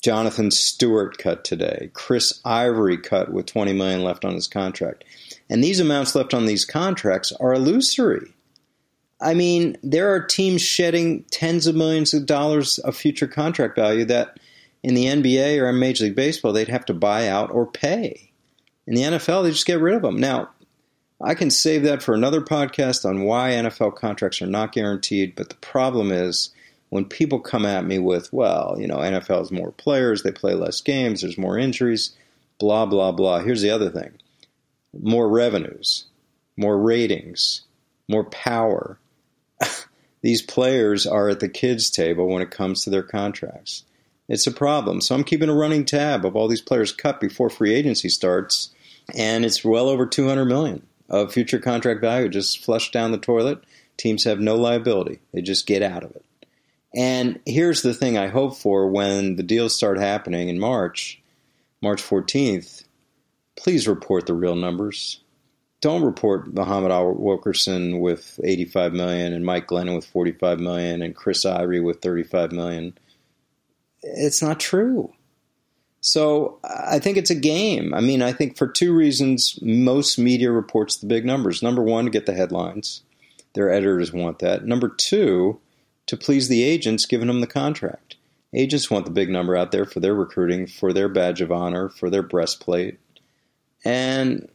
Jonathan 0.06 0.52
Stewart 0.52 1.18
cut 1.18 1.44
today. 1.44 1.90
Chris 1.94 2.40
Ivory 2.46 2.96
cut 2.96 3.34
with 3.34 3.48
20 3.48 3.74
million 3.74 4.04
left 4.04 4.24
on 4.24 4.36
his 4.36 4.48
contract. 4.48 5.04
And 5.50 5.64
these 5.64 5.80
amounts 5.80 6.14
left 6.14 6.32
on 6.32 6.46
these 6.46 6.64
contracts 6.64 7.32
are 7.40 7.56
illusory. 7.56 8.32
I 9.20 9.34
mean, 9.34 9.78
there 9.82 10.14
are 10.14 10.24
teams 10.24 10.62
shedding 10.62 11.24
tens 11.32 11.66
of 11.66 11.74
millions 11.74 12.14
of 12.14 12.28
dollars 12.28 12.78
of 12.78 12.96
future 12.96 13.26
contract 13.26 13.76
value 13.76 14.06
that 14.06 14.40
in 14.84 14.94
the 14.94 15.06
NBA 15.06 15.60
or 15.60 15.70
in 15.70 15.80
Major 15.80 16.04
League 16.04 16.16
Baseball 16.16 16.54
they'd 16.54 16.68
have 16.68 16.86
to 16.86 16.94
buy 16.94 17.28
out 17.28 17.50
or 17.50 17.66
pay. 17.66 18.32
In 18.86 18.94
the 18.94 19.02
NFL, 19.02 19.42
they 19.42 19.50
just 19.50 19.66
get 19.66 19.82
rid 19.82 19.96
of 19.96 20.04
them. 20.04 20.20
Now, 20.20 20.52
I 21.20 21.34
can 21.34 21.50
save 21.50 21.82
that 21.82 22.04
for 22.04 22.14
another 22.14 22.42
podcast 22.42 23.10
on 23.10 23.24
why 23.24 23.54
NFL 23.54 23.96
contracts 23.96 24.40
are 24.44 24.46
not 24.46 24.72
guaranteed, 24.72 25.34
but 25.36 25.50
the 25.50 25.56
problem 25.56 26.12
is 26.12 26.52
when 26.96 27.04
people 27.04 27.42
come 27.42 27.66
at 27.66 27.84
me 27.84 28.00
with, 28.00 28.32
well, 28.32 28.78
you 28.80 28.88
know, 28.88 29.00
NFL 29.00 29.40
has 29.40 29.52
more 29.52 29.74
players, 29.74 30.24
they 30.24 30.32
play 30.32 30.54
less 30.54 30.80
games, 30.80 31.20
there's 31.20 31.38
more 31.38 31.58
injuries, 31.58 32.16
blah, 32.58 32.86
blah, 32.86 33.12
blah. 33.12 33.40
Here's 33.40 33.62
the 33.62 33.70
other 33.70 33.90
thing 33.90 34.14
more 34.98 35.28
revenues, 35.28 36.06
more 36.56 36.78
ratings, 36.78 37.64
more 38.08 38.24
power. 38.24 38.98
These 40.22 40.42
players 40.42 41.06
are 41.06 41.28
at 41.28 41.42
the 41.42 41.50
kids' 41.50 41.90
table 41.90 42.30
when 42.30 42.42
it 42.42 42.50
comes 42.50 42.86
to 42.86 42.90
their 42.90 43.04
contracts. 43.04 43.84
It's 44.30 44.48
a 44.48 44.52
problem. 44.52 45.02
So 45.02 45.16
I'm 45.16 45.26
keeping 45.26 45.50
a 45.50 45.54
running 45.54 45.84
tab 45.84 46.26
of 46.26 46.34
all 46.34 46.48
these 46.48 46.62
players 46.62 46.94
cut 46.94 47.20
before 47.20 47.50
free 47.50 47.76
agency 47.76 48.08
starts 48.08 48.74
and 49.14 49.44
it's 49.44 49.66
well 49.66 49.90
over 49.90 50.06
200 50.06 50.46
million 50.46 50.82
of 51.10 51.34
future 51.34 51.60
contract 51.60 52.00
value 52.00 52.30
just 52.30 52.64
flushed 52.64 52.94
down 52.94 53.12
the 53.12 53.18
toilet. 53.18 53.60
Teams 53.98 54.24
have 54.24 54.40
no 54.40 54.56
liability; 54.56 55.20
they 55.34 55.42
just 55.42 55.68
get 55.68 55.84
out 55.84 56.04
of 56.04 56.16
it. 56.16 56.26
And 56.96 57.40
here's 57.46 57.82
the 57.82 57.94
thing: 57.94 58.18
I 58.18 58.28
hope 58.28 58.56
for 58.56 58.90
when 58.90 59.36
the 59.36 59.44
deals 59.44 59.76
start 59.76 60.00
happening 60.00 60.50
in 60.50 60.60
March, 60.60 61.22
March 61.82 62.02
14th. 62.02 62.86
Please 63.58 63.88
report 63.88 64.26
the 64.26 64.34
real 64.34 64.56
numbers. 64.56 65.20
Don't 65.82 66.04
report 66.04 66.54
Muhammad 66.54 66.92
Al 66.92 67.14
Wilkerson 67.14 68.00
with 68.00 68.40
85 68.44 68.94
million 68.94 69.34
and 69.34 69.46
Mike 69.46 69.68
Glennon 69.68 69.96
with 69.96 70.06
45 70.06 70.60
million 70.60 71.02
and 71.02 71.16
Chris 71.16 71.46
Ivory 71.46 71.80
with 71.80 72.02
35 72.02 72.52
million. 72.52 72.98
It's 74.02 74.42
not 74.42 74.60
true. 74.60 75.14
So 76.02 76.60
I 76.64 77.00
think 77.00 77.18
it's 77.18 77.30
a 77.30 77.36
game. 77.36 77.94
I 77.94 78.00
mean, 78.00 78.22
I 78.22 78.32
think 78.32 78.58
for 78.58 78.68
two 78.68 78.94
reasons, 78.94 79.60
most 79.62 80.20
media 80.20 80.52
reports 80.52 80.98
the 80.98 81.08
big 81.08 81.26
numbers. 81.26 81.64
Number 81.64 81.82
one, 81.82 82.06
to 82.06 82.12
get 82.12 82.26
the 82.26 82.34
headlines. 82.34 83.02
Their 83.54 83.72
editors 83.72 84.14
want 84.14 84.40
that. 84.40 84.66
Number 84.66 84.90
two, 84.90 85.60
to 86.08 86.18
please 86.18 86.48
the 86.48 86.64
agents 86.64 87.06
giving 87.06 87.28
them 87.28 87.42
the 87.42 87.48
contract. 87.48 88.16
Agents 88.54 88.90
want 88.90 89.06
the 89.06 89.12
big 89.12 89.30
number 89.30 89.56
out 89.56 89.72
there 89.72 89.86
for 89.86 90.00
their 90.00 90.16
recruiting, 90.16 90.68
for 90.68 90.94
their 90.94 91.10
badge 91.10 91.42
of 91.42 91.52
honor, 91.52 91.90
for 91.90 92.10
their 92.10 92.24
breastplate. 92.24 93.00
And 93.84 94.48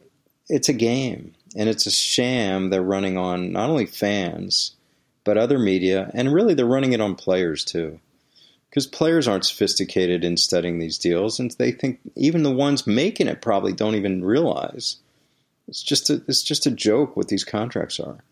it's 0.47 0.69
a 0.69 0.73
game. 0.73 1.33
And 1.55 1.69
it's 1.69 1.85
a 1.85 1.91
sham 1.91 2.69
they're 2.69 2.81
running 2.81 3.17
on 3.17 3.51
not 3.51 3.69
only 3.69 3.85
fans, 3.85 4.75
but 5.23 5.37
other 5.37 5.59
media. 5.59 6.09
And 6.13 6.33
really, 6.33 6.53
they're 6.53 6.65
running 6.65 6.93
it 6.93 7.01
on 7.01 7.15
players 7.15 7.63
too 7.63 7.99
because 8.71 8.87
players 8.87 9.27
aren't 9.27 9.45
sophisticated 9.45 10.23
in 10.23 10.37
studying 10.37 10.79
these 10.79 10.97
deals, 10.97 11.41
and 11.41 11.51
they 11.51 11.73
think 11.73 11.99
even 12.15 12.43
the 12.43 12.51
ones 12.51 12.87
making 12.87 13.27
it 13.27 13.41
probably 13.41 13.73
don't 13.73 13.95
even 13.95 14.23
realize 14.23 14.95
it's 15.67 15.83
just 15.83 16.09
a, 16.09 16.23
it's 16.29 16.41
just 16.41 16.65
a 16.65 16.71
joke 16.71 17.17
what 17.17 17.27
these 17.27 17.43
contracts 17.43 17.99
are. 17.99 18.23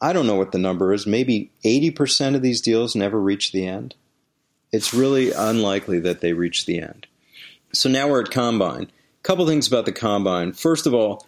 I 0.00 0.12
don't 0.12 0.26
know 0.26 0.36
what 0.36 0.52
the 0.52 0.58
number 0.58 0.92
is. 0.92 1.06
Maybe 1.06 1.50
80% 1.64 2.34
of 2.34 2.42
these 2.42 2.60
deals 2.60 2.96
never 2.96 3.20
reach 3.20 3.52
the 3.52 3.66
end. 3.66 3.94
It's 4.72 4.94
really 4.94 5.32
unlikely 5.32 6.00
that 6.00 6.20
they 6.20 6.32
reach 6.32 6.66
the 6.66 6.80
end. 6.80 7.06
So 7.72 7.88
now 7.88 8.08
we're 8.08 8.22
at 8.22 8.30
combine. 8.30 8.84
A 8.84 9.22
couple 9.22 9.46
things 9.46 9.68
about 9.68 9.84
the 9.84 9.92
combine. 9.92 10.52
First 10.52 10.86
of 10.86 10.94
all, 10.94 11.26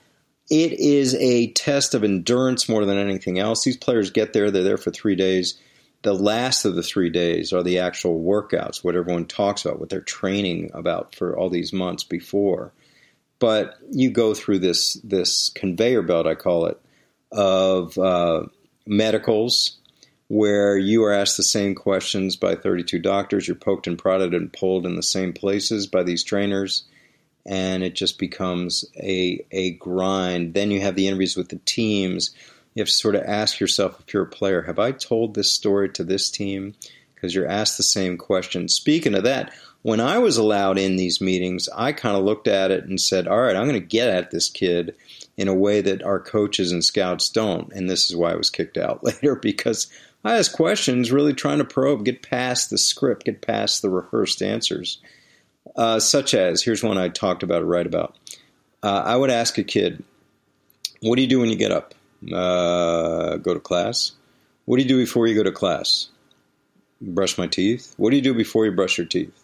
it 0.50 0.72
is 0.72 1.14
a 1.16 1.52
test 1.52 1.94
of 1.94 2.04
endurance 2.04 2.68
more 2.68 2.84
than 2.84 2.98
anything 2.98 3.38
else. 3.38 3.64
These 3.64 3.76
players 3.76 4.10
get 4.10 4.32
there, 4.32 4.50
they're 4.50 4.62
there 4.62 4.78
for 4.78 4.90
three 4.90 5.16
days 5.16 5.58
the 6.02 6.14
last 6.14 6.64
of 6.64 6.74
the 6.74 6.82
three 6.82 7.10
days 7.10 7.52
are 7.52 7.62
the 7.62 7.78
actual 7.78 8.20
workouts, 8.20 8.84
what 8.84 8.96
everyone 8.96 9.26
talks 9.26 9.64
about, 9.64 9.78
what 9.78 9.88
they're 9.88 10.00
training 10.00 10.70
about 10.74 11.14
for 11.14 11.36
all 11.36 11.48
these 11.48 11.72
months 11.72 12.04
before. 12.04 12.72
But 13.38 13.76
you 13.90 14.10
go 14.10 14.34
through 14.34 14.60
this 14.60 14.94
this 15.04 15.48
conveyor 15.50 16.02
belt, 16.02 16.26
I 16.26 16.34
call 16.34 16.66
it, 16.66 16.80
of 17.30 17.96
uh, 17.98 18.44
medicals, 18.86 19.76
where 20.28 20.76
you 20.78 21.04
are 21.04 21.12
asked 21.12 21.36
the 21.36 21.42
same 21.42 21.74
questions 21.74 22.36
by 22.36 22.54
32 22.54 22.98
doctors. 22.98 23.46
You're 23.46 23.54
poked 23.54 23.86
and 23.86 23.98
prodded 23.98 24.34
and 24.34 24.52
pulled 24.52 24.86
in 24.86 24.96
the 24.96 25.02
same 25.02 25.32
places 25.32 25.86
by 25.86 26.02
these 26.02 26.24
trainers, 26.24 26.84
and 27.44 27.82
it 27.82 27.94
just 27.94 28.18
becomes 28.18 28.84
a 28.96 29.44
a 29.50 29.72
grind. 29.72 30.54
Then 30.54 30.70
you 30.70 30.80
have 30.80 30.96
the 30.96 31.06
interviews 31.06 31.36
with 31.36 31.48
the 31.48 31.60
teams 31.64 32.34
you 32.74 32.80
have 32.80 32.88
to 32.88 32.94
sort 32.94 33.14
of 33.14 33.22
ask 33.24 33.60
yourself 33.60 34.00
if 34.00 34.14
you're 34.14 34.24
a 34.24 34.28
player, 34.28 34.62
have 34.62 34.78
I 34.78 34.92
told 34.92 35.34
this 35.34 35.52
story 35.52 35.90
to 35.90 36.04
this 36.04 36.30
team? 36.30 36.74
Because 37.14 37.34
you're 37.34 37.48
asked 37.48 37.76
the 37.76 37.82
same 37.82 38.16
question. 38.16 38.68
Speaking 38.68 39.14
of 39.14 39.24
that, 39.24 39.52
when 39.82 40.00
I 40.00 40.18
was 40.18 40.36
allowed 40.36 40.78
in 40.78 40.96
these 40.96 41.20
meetings, 41.20 41.68
I 41.74 41.92
kind 41.92 42.16
of 42.16 42.24
looked 42.24 42.48
at 42.48 42.70
it 42.70 42.84
and 42.84 43.00
said, 43.00 43.28
all 43.28 43.40
right, 43.40 43.56
I'm 43.56 43.68
going 43.68 43.80
to 43.80 43.86
get 43.86 44.08
at 44.08 44.30
this 44.30 44.48
kid 44.48 44.94
in 45.36 45.48
a 45.48 45.54
way 45.54 45.80
that 45.80 46.02
our 46.02 46.20
coaches 46.20 46.72
and 46.72 46.84
scouts 46.84 47.28
don't. 47.28 47.72
And 47.72 47.88
this 47.88 48.10
is 48.10 48.16
why 48.16 48.32
I 48.32 48.36
was 48.36 48.50
kicked 48.50 48.76
out 48.76 49.02
later 49.04 49.34
because 49.36 49.90
I 50.24 50.36
asked 50.36 50.54
questions 50.54 51.12
really 51.12 51.34
trying 51.34 51.58
to 51.58 51.64
probe, 51.64 52.04
get 52.04 52.22
past 52.22 52.70
the 52.70 52.78
script, 52.78 53.24
get 53.24 53.40
past 53.42 53.82
the 53.82 53.90
rehearsed 53.90 54.42
answers. 54.42 54.98
Uh, 55.76 56.00
such 56.00 56.34
as, 56.34 56.62
here's 56.62 56.82
one 56.82 56.98
I 56.98 57.08
talked 57.08 57.42
about, 57.42 57.66
right 57.66 57.86
about. 57.86 58.16
Uh, 58.82 59.02
I 59.04 59.16
would 59.16 59.30
ask 59.30 59.58
a 59.58 59.64
kid, 59.64 60.02
what 61.00 61.16
do 61.16 61.22
you 61.22 61.28
do 61.28 61.40
when 61.40 61.48
you 61.48 61.56
get 61.56 61.72
up? 61.72 61.94
Uh, 62.32 63.36
go 63.38 63.54
to 63.54 63.60
class. 63.60 64.12
What 64.64 64.76
do 64.76 64.82
you 64.82 64.88
do 64.88 64.98
before 64.98 65.26
you 65.26 65.34
go 65.34 65.42
to 65.42 65.52
class? 65.52 66.08
Brush 67.00 67.36
my 67.36 67.46
teeth. 67.46 67.94
What 67.96 68.10
do 68.10 68.16
you 68.16 68.22
do 68.22 68.34
before 68.34 68.64
you 68.64 68.72
brush 68.72 68.98
your 68.98 69.06
teeth? 69.06 69.36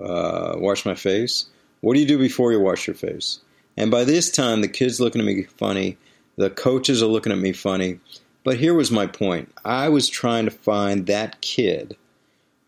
Uh, 0.00 0.54
wash 0.56 0.84
my 0.84 0.94
face. 0.94 1.46
What 1.80 1.94
do 1.94 2.00
you 2.00 2.06
do 2.06 2.18
before 2.18 2.52
you 2.52 2.60
wash 2.60 2.86
your 2.86 2.94
face? 2.94 3.40
And 3.76 3.90
by 3.90 4.04
this 4.04 4.30
time, 4.30 4.60
the 4.60 4.68
kid's 4.68 5.00
looking 5.00 5.20
at 5.20 5.26
me 5.26 5.42
funny. 5.42 5.96
The 6.36 6.50
coaches 6.50 7.02
are 7.02 7.06
looking 7.06 7.32
at 7.32 7.38
me 7.38 7.52
funny. 7.52 8.00
But 8.44 8.58
here 8.58 8.74
was 8.74 8.90
my 8.90 9.06
point 9.06 9.52
I 9.64 9.88
was 9.88 10.08
trying 10.08 10.44
to 10.44 10.50
find 10.50 11.06
that 11.06 11.40
kid 11.40 11.96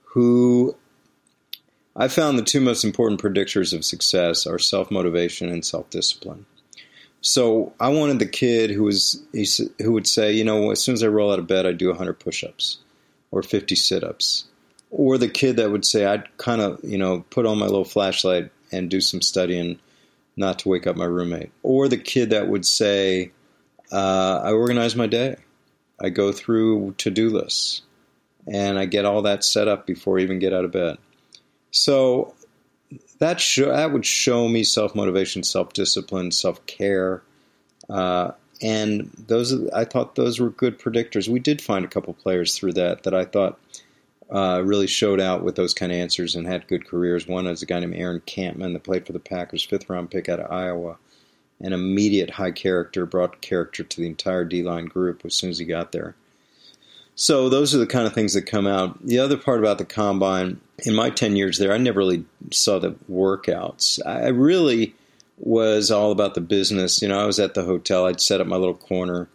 who 0.05 0.75
I 1.95 2.09
found 2.09 2.39
the 2.39 2.43
two 2.43 2.61
most 2.61 2.85
important 2.85 3.21
predictors 3.21 3.73
of 3.73 3.85
success 3.85 4.47
are 4.47 4.59
self 4.59 4.91
motivation 4.91 5.49
and 5.49 5.65
self 5.65 5.89
discipline. 5.91 6.47
So 7.21 7.73
I 7.81 7.89
wanted 7.89 8.19
the 8.19 8.27
kid 8.27 8.71
who 8.71 8.85
was 8.85 9.23
who 9.79 9.93
would 9.93 10.07
say, 10.07 10.33
you 10.33 10.45
know, 10.45 10.71
as 10.71 10.81
soon 10.81 10.95
as 10.95 11.03
I 11.03 11.09
roll 11.09 11.33
out 11.33 11.39
of 11.39 11.47
bed, 11.47 11.67
I 11.67 11.73
do 11.73 11.89
100 11.89 12.15
push-ups 12.15 12.79
or 13.31 13.43
50 13.43 13.75
sit-ups, 13.75 14.45
or 14.91 15.19
the 15.19 15.29
kid 15.29 15.57
that 15.57 15.71
would 15.71 15.85
say, 15.85 16.05
I'd 16.05 16.37
kind 16.39 16.61
of, 16.61 16.79
you 16.85 16.97
know, 16.97 17.25
put 17.31 17.45
on 17.45 17.59
my 17.59 17.67
little 17.67 17.85
flashlight 17.85 18.51
and 18.71 18.89
do 18.89 19.01
some 19.01 19.21
studying, 19.21 19.79
not 20.37 20.59
to 20.61 20.69
wake 20.69 20.87
up 20.87 20.97
my 20.97 21.05
roommate, 21.05 21.51
or 21.63 21.89
the 21.89 21.97
kid 21.97 22.31
that 22.31 22.49
would 22.49 22.67
say, 22.67 23.33
uh, 23.93 24.41
I 24.45 24.53
organize 24.53 24.95
my 24.97 25.07
day, 25.07 25.37
I 26.01 26.11
go 26.11 26.33
through 26.33 26.95
to-do 26.99 27.31
lists, 27.31 27.83
and 28.47 28.79
I 28.79 28.85
get 28.85 29.05
all 29.05 29.23
that 29.23 29.45
set 29.45 29.69
up 29.69 29.87
before 29.87 30.19
I 30.19 30.23
even 30.23 30.39
get 30.39 30.53
out 30.53 30.65
of 30.65 30.73
bed. 30.73 30.99
So 31.71 32.35
that 33.19 33.41
show, 33.41 33.69
that 33.69 33.93
would 33.93 34.07
show 34.07 34.49
me 34.49 34.65
self 34.65 34.95
motivation, 34.95 35.43
self 35.43 35.73
discipline, 35.73 36.31
self 36.31 36.65
care, 36.67 37.23
uh, 37.89 38.33
and 38.63 39.11
those 39.27 39.69
I 39.71 39.85
thought 39.85 40.15
those 40.15 40.41
were 40.41 40.51
good 40.51 40.79
predictors. 40.79 41.29
We 41.29 41.41
did 41.41 41.61
find 41.61 41.85
a 41.85 41.89
couple 41.89 42.15
players 42.15 42.57
through 42.57 42.75
that 42.75 43.03
that 43.03 43.15
I 43.15 43.25
thought 43.25 43.59
uh, 44.31 44.63
really 44.65 44.87
showed 44.87 45.21
out 45.21 45.43
with 45.43 45.55
those 45.55 45.75
kind 45.75 45.93
of 45.93 45.99
answers 45.99 46.35
and 46.35 46.47
had 46.47 46.67
good 46.67 46.87
careers. 46.87 47.27
One 47.27 47.47
is 47.47 47.63
a 47.63 47.67
guy 47.67 47.81
named 47.81 47.95
Aaron 47.95 48.21
Kampman 48.27 48.73
that 48.73 48.85
played 48.85 49.07
for 49.07 49.13
the 49.13 49.21
Packers, 49.21 49.63
fifth 49.63 49.89
round 49.89 50.11
pick 50.11 50.29
out 50.29 50.41
of 50.41 50.51
Iowa, 50.51 50.99
an 51.61 51.73
immediate 51.73 52.31
high 52.31 52.51
character, 52.51 53.07
brought 53.07 53.41
character 53.41 53.85
to 53.85 54.01
the 54.01 54.07
entire 54.07 54.45
D 54.45 54.63
line 54.63 54.87
group 54.87 55.25
as 55.25 55.35
soon 55.35 55.51
as 55.51 55.59
he 55.59 55.65
got 55.65 55.93
there. 55.93 56.17
So 57.15 57.49
those 57.49 57.75
are 57.75 57.79
the 57.79 57.87
kind 57.87 58.07
of 58.07 58.13
things 58.13 58.35
that 58.35 58.43
come 58.43 58.67
out. 58.67 59.05
The 59.05 59.21
other 59.21 59.39
part 59.39 59.59
about 59.59 59.79
the 59.79 59.87
combine, 59.87 60.61
in 60.85 60.95
my 60.95 61.09
10 61.09 61.35
years 61.35 61.57
there, 61.59 61.73
I 61.73 61.79
never 61.79 61.99
really 61.99 62.27
saw 62.51 62.79
the 62.79 62.93
workouts. 63.11 63.99
I 64.05 64.29
really 64.29 64.95
was 65.39 65.91
all 65.91 66.13
about 66.13 66.35
the 66.35 66.43
business. 66.43 67.01
You 67.01 67.09
know, 67.09 67.19
I 67.19 67.25
was 67.25 67.39
at 67.39 67.55
the 67.55 67.65
hotel, 67.65 68.05
I'd 68.05 68.21
set 68.21 68.43
up 68.43 68.47
my 68.47 68.57
little 68.57 68.75
corner, 68.75 69.29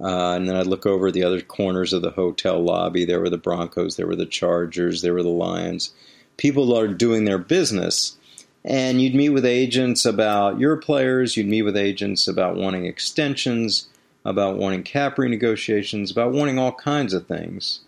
uh, 0.00 0.32
and 0.32 0.48
then 0.48 0.56
I'd 0.56 0.66
look 0.66 0.86
over 0.86 1.10
the 1.10 1.24
other 1.24 1.40
corners 1.40 1.92
of 1.92 2.02
the 2.02 2.10
hotel 2.10 2.62
lobby. 2.62 3.04
There 3.04 3.20
were 3.20 3.30
the 3.30 3.38
Broncos, 3.38 3.96
there 3.96 4.06
were 4.06 4.16
the 4.16 4.26
Chargers, 4.26 5.02
there 5.02 5.14
were 5.14 5.22
the 5.22 5.28
Lions. 5.28 5.92
People 6.36 6.76
are 6.76 6.88
doing 6.88 7.24
their 7.24 7.38
business. 7.38 8.16
And 8.64 9.02
you'd 9.02 9.14
meet 9.14 9.30
with 9.30 9.44
agents 9.44 10.04
about 10.04 10.60
your 10.60 10.76
players, 10.76 11.36
you'd 11.36 11.48
meet 11.48 11.62
with 11.62 11.76
agents 11.76 12.28
about 12.28 12.56
wanting 12.56 12.86
extensions 12.86 13.88
about 14.24 14.56
wanting 14.56 14.82
cap 14.82 15.16
renegotiations, 15.16 16.10
about 16.10 16.32
wanting 16.32 16.58
all 16.58 16.72
kinds 16.72 17.12
of 17.12 17.26
things. 17.26 17.80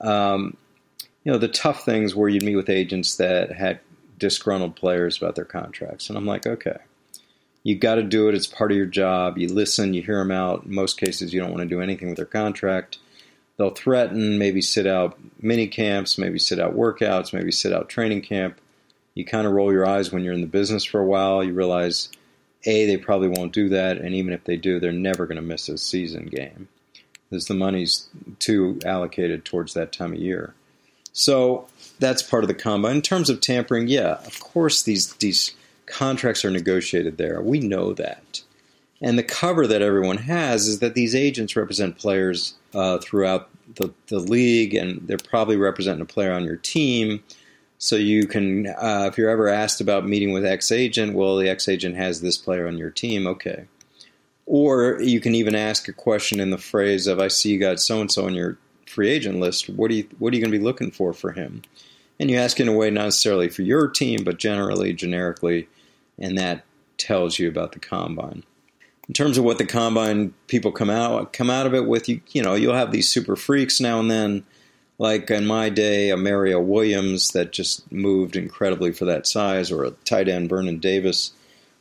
Um, 0.00 0.56
you 1.24 1.32
know, 1.32 1.38
the 1.38 1.48
tough 1.48 1.84
things 1.84 2.14
where 2.14 2.28
you'd 2.28 2.42
meet 2.42 2.56
with 2.56 2.70
agents 2.70 3.16
that 3.16 3.52
had 3.52 3.80
disgruntled 4.18 4.76
players 4.76 5.16
about 5.16 5.34
their 5.34 5.44
contracts. 5.44 6.08
And 6.08 6.16
I'm 6.16 6.26
like, 6.26 6.46
okay, 6.46 6.78
you 7.66 7.74
got 7.74 7.96
to 7.96 8.02
do 8.04 8.28
it. 8.28 8.34
It's 8.36 8.46
part 8.46 8.70
of 8.70 8.76
your 8.76 8.86
job. 8.86 9.38
You 9.38 9.48
listen, 9.48 9.92
you 9.92 10.00
hear 10.00 10.20
them 10.20 10.30
out. 10.30 10.66
In 10.66 10.72
most 10.72 11.00
cases, 11.00 11.34
you 11.34 11.40
don't 11.40 11.50
want 11.50 11.62
to 11.62 11.68
do 11.68 11.80
anything 11.80 12.06
with 12.06 12.16
their 12.16 12.24
contract. 12.24 12.98
They'll 13.56 13.70
threaten, 13.70 14.38
maybe 14.38 14.62
sit 14.62 14.86
out 14.86 15.18
mini 15.40 15.66
camps, 15.66 16.16
maybe 16.16 16.38
sit 16.38 16.60
out 16.60 16.76
workouts, 16.76 17.32
maybe 17.32 17.50
sit 17.50 17.72
out 17.72 17.88
training 17.88 18.22
camp. 18.22 18.60
You 19.14 19.24
kind 19.24 19.48
of 19.48 19.52
roll 19.52 19.72
your 19.72 19.84
eyes 19.84 20.12
when 20.12 20.22
you're 20.22 20.32
in 20.32 20.42
the 20.42 20.46
business 20.46 20.84
for 20.84 21.00
a 21.00 21.04
while. 21.04 21.42
You 21.42 21.54
realize 21.54 22.08
a, 22.66 22.86
they 22.86 22.98
probably 22.98 23.30
won't 23.30 23.52
do 23.52 23.68
that, 23.70 23.98
and 23.98 24.14
even 24.14 24.32
if 24.32 24.44
they 24.44 24.56
do, 24.56 24.78
they're 24.78 24.92
never 24.92 25.26
going 25.26 25.34
to 25.34 25.42
miss 25.42 25.68
a 25.68 25.76
season 25.76 26.26
game 26.26 26.68
because 27.28 27.46
the 27.46 27.54
money's 27.54 28.08
too 28.38 28.78
allocated 28.86 29.44
towards 29.44 29.74
that 29.74 29.90
time 29.90 30.12
of 30.12 30.20
year. 30.20 30.54
So 31.12 31.66
that's 31.98 32.22
part 32.22 32.44
of 32.44 32.48
the 32.48 32.54
combo. 32.54 32.90
In 32.90 33.02
terms 33.02 33.28
of 33.28 33.40
tampering, 33.40 33.88
yeah, 33.88 34.18
of 34.24 34.38
course 34.38 34.84
these 34.84 35.14
these 35.14 35.52
contracts 35.86 36.44
are 36.44 36.50
negotiated 36.50 37.16
there. 37.16 37.40
We 37.40 37.60
know 37.60 37.92
that. 37.94 38.42
And 39.00 39.18
the 39.18 39.22
cover 39.22 39.66
that 39.66 39.82
everyone 39.82 40.18
has 40.18 40.66
is 40.66 40.78
that 40.80 40.94
these 40.94 41.14
agents 41.14 41.56
represent 41.56 41.98
players 41.98 42.54
uh, 42.74 42.98
throughout 42.98 43.50
the, 43.74 43.92
the 44.06 44.18
league, 44.18 44.74
and 44.74 45.06
they're 45.06 45.18
probably 45.18 45.56
representing 45.56 46.00
a 46.00 46.06
player 46.06 46.32
on 46.32 46.44
your 46.44 46.56
team. 46.56 47.22
So 47.78 47.96
you 47.96 48.26
can, 48.26 48.68
uh, 48.68 49.08
if 49.10 49.18
you're 49.18 49.28
ever 49.28 49.48
asked 49.48 49.82
about 49.82 50.06
meeting 50.06 50.32
with 50.32 50.46
X 50.46 50.72
agent, 50.72 51.14
well, 51.14 51.36
the 51.36 51.50
X 51.50 51.68
agent 51.68 51.96
has 51.96 52.22
this 52.22 52.38
player 52.38 52.66
on 52.66 52.78
your 52.78 52.90
team, 52.90 53.26
okay. 53.26 53.66
Or 54.46 54.98
you 55.02 55.20
can 55.20 55.34
even 55.34 55.54
ask 55.54 55.88
a 55.88 55.92
question 55.92 56.40
in 56.40 56.50
the 56.50 56.56
phrase 56.56 57.06
of, 57.06 57.18
"I 57.20 57.28
see 57.28 57.50
you 57.50 57.58
got 57.58 57.80
so 57.80 58.00
and 58.00 58.10
so 58.10 58.24
on 58.24 58.34
your 58.34 58.56
free 58.86 59.10
agent 59.10 59.40
list. 59.40 59.68
What 59.68 59.90
are 59.90 59.94
you 59.94 60.08
What 60.18 60.32
are 60.32 60.36
you 60.36 60.42
going 60.42 60.52
to 60.52 60.58
be 60.58 60.64
looking 60.64 60.90
for 60.90 61.12
for 61.12 61.32
him?" 61.32 61.62
And 62.18 62.30
you 62.30 62.38
ask 62.38 62.58
in 62.60 62.68
a 62.68 62.72
way 62.72 62.88
not 62.88 63.04
necessarily 63.04 63.48
for 63.50 63.62
your 63.62 63.88
team, 63.88 64.24
but 64.24 64.38
generally, 64.38 64.94
generically, 64.94 65.68
and 66.18 66.38
that 66.38 66.64
tells 66.98 67.38
you 67.38 67.48
about 67.48 67.72
the 67.72 67.78
combine. 67.78 68.42
In 69.08 69.14
terms 69.14 69.38
of 69.38 69.44
what 69.44 69.58
the 69.58 69.66
combine 69.66 70.34
people 70.48 70.72
come 70.72 70.90
out 70.90 71.32
come 71.32 71.50
out 71.50 71.66
of 71.66 71.74
it 71.74 71.86
with, 71.86 72.08
you 72.08 72.20
you 72.30 72.42
know, 72.42 72.54
you'll 72.54 72.74
have 72.74 72.92
these 72.92 73.08
super 73.08 73.36
freaks 73.36 73.80
now 73.80 74.00
and 74.00 74.10
then 74.10 74.44
like 74.98 75.30
in 75.30 75.46
my 75.46 75.68
day, 75.68 76.10
a 76.10 76.16
Mario 76.16 76.60
Williams 76.60 77.32
that 77.32 77.52
just 77.52 77.90
moved 77.92 78.36
incredibly 78.36 78.92
for 78.92 79.04
that 79.04 79.26
size, 79.26 79.70
or 79.70 79.84
a 79.84 79.90
tight 79.90 80.28
end 80.28 80.48
Vernon 80.48 80.78
Davis. 80.78 81.32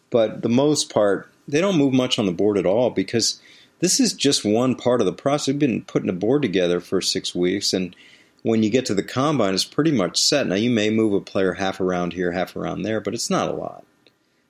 But 0.09 0.41
the 0.41 0.49
most 0.49 0.93
part, 0.93 1.31
they 1.47 1.61
don't 1.61 1.77
move 1.77 1.93
much 1.93 2.19
on 2.19 2.25
the 2.25 2.31
board 2.31 2.57
at 2.57 2.65
all 2.65 2.89
because 2.89 3.39
this 3.79 3.99
is 3.99 4.13
just 4.13 4.43
one 4.43 4.75
part 4.75 4.99
of 4.99 5.05
the 5.05 5.13
process. 5.13 5.47
We've 5.47 5.59
been 5.59 5.83
putting 5.83 6.09
a 6.09 6.13
board 6.13 6.41
together 6.41 6.79
for 6.79 7.01
six 7.01 7.33
weeks, 7.33 7.73
and 7.73 7.95
when 8.43 8.63
you 8.63 8.69
get 8.69 8.85
to 8.87 8.93
the 8.93 9.03
combine, 9.03 9.53
it's 9.53 9.63
pretty 9.63 9.91
much 9.91 10.21
set. 10.21 10.47
Now, 10.47 10.55
you 10.55 10.69
may 10.69 10.89
move 10.89 11.13
a 11.13 11.21
player 11.21 11.53
half 11.53 11.79
around 11.79 12.13
here, 12.13 12.31
half 12.31 12.55
around 12.55 12.81
there, 12.81 12.99
but 12.99 13.13
it's 13.13 13.29
not 13.29 13.49
a 13.49 13.53
lot. 13.53 13.85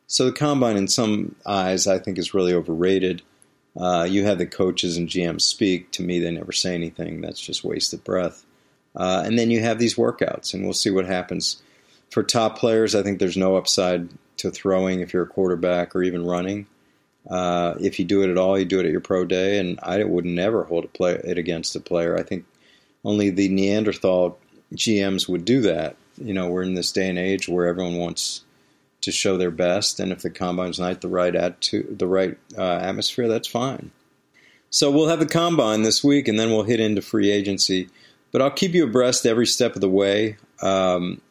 So 0.07 0.25
the 0.25 0.31
combine, 0.31 0.77
in 0.77 0.87
some 0.87 1.35
eyes, 1.45 1.87
I 1.87 1.99
think 1.99 2.17
is 2.17 2.33
really 2.33 2.53
overrated. 2.53 3.21
Uh, 3.75 4.07
you 4.09 4.25
have 4.25 4.37
the 4.37 4.45
coaches 4.45 4.97
and 4.97 5.09
GMs 5.09 5.41
speak. 5.41 5.91
To 5.91 6.03
me, 6.03 6.19
they 6.19 6.31
never 6.31 6.51
say 6.51 6.75
anything. 6.75 7.21
That's 7.21 7.41
just 7.41 7.63
wasted 7.63 8.03
breath. 8.03 8.45
Uh, 8.95 9.23
and 9.25 9.37
then 9.37 9.51
you 9.51 9.61
have 9.61 9.79
these 9.79 9.95
workouts, 9.95 10.53
and 10.53 10.63
we'll 10.63 10.73
see 10.73 10.91
what 10.91 11.05
happens. 11.05 11.61
For 12.11 12.23
top 12.23 12.57
players, 12.57 12.95
I 12.95 13.03
think 13.03 13.19
there's 13.19 13.35
no 13.35 13.57
upside 13.57 14.09
to 14.37 14.51
throwing 14.51 14.99
if 14.99 15.13
you're 15.13 15.23
a 15.23 15.27
quarterback 15.27 15.95
or 15.95 16.03
even 16.03 16.25
running. 16.25 16.67
Uh, 17.29 17.73
if 17.79 17.97
you 17.99 18.05
do 18.05 18.21
it 18.21 18.29
at 18.29 18.37
all, 18.37 18.57
you 18.57 18.65
do 18.65 18.79
it 18.79 18.85
at 18.85 18.91
your 18.91 19.01
pro 19.01 19.25
day, 19.25 19.59
and 19.59 19.79
I 19.81 20.03
would 20.03 20.25
never 20.25 20.63
hold 20.63 20.91
play, 20.93 21.13
it 21.23 21.37
against 21.37 21.75
a 21.75 21.79
player. 21.79 22.17
I 22.17 22.23
think 22.23 22.45
only 23.03 23.31
the 23.31 23.49
Neanderthal 23.49 24.37
GMs 24.73 25.27
would 25.27 25.43
do 25.43 25.61
that. 25.61 25.97
You 26.17 26.33
know, 26.33 26.47
we're 26.47 26.63
in 26.63 26.75
this 26.75 26.91
day 26.91 27.09
and 27.09 27.19
age 27.19 27.49
where 27.49 27.67
everyone 27.67 27.97
wants 27.97 28.44
to 29.05 29.11
show 29.11 29.37
their 29.37 29.51
best, 29.51 29.99
and 29.99 30.11
if 30.11 30.21
the 30.21 30.29
combine's 30.29 30.79
not 30.79 31.01
the 31.01 31.07
right 31.07 31.35
attitude, 31.35 31.97
the 31.97 32.07
right 32.07 32.37
uh, 32.57 32.77
atmosphere, 32.77 33.27
that's 33.27 33.47
fine. 33.47 33.91
So 34.69 34.91
we'll 34.91 35.07
have 35.07 35.19
the 35.19 35.25
combine 35.25 35.83
this 35.83 36.03
week, 36.03 36.27
and 36.27 36.37
then 36.37 36.51
we'll 36.51 36.63
hit 36.63 36.79
into 36.79 37.01
free 37.01 37.31
agency 37.31 37.89
but 38.35 38.41
I'll 38.41 38.51
keep 38.51 38.73
you 38.73 38.83
abreast 38.83 39.25
every 39.25 39.47
step 39.47 39.75
of 39.75 39.81
the 39.81 39.87
way, 39.87 40.35
um, 40.61 41.21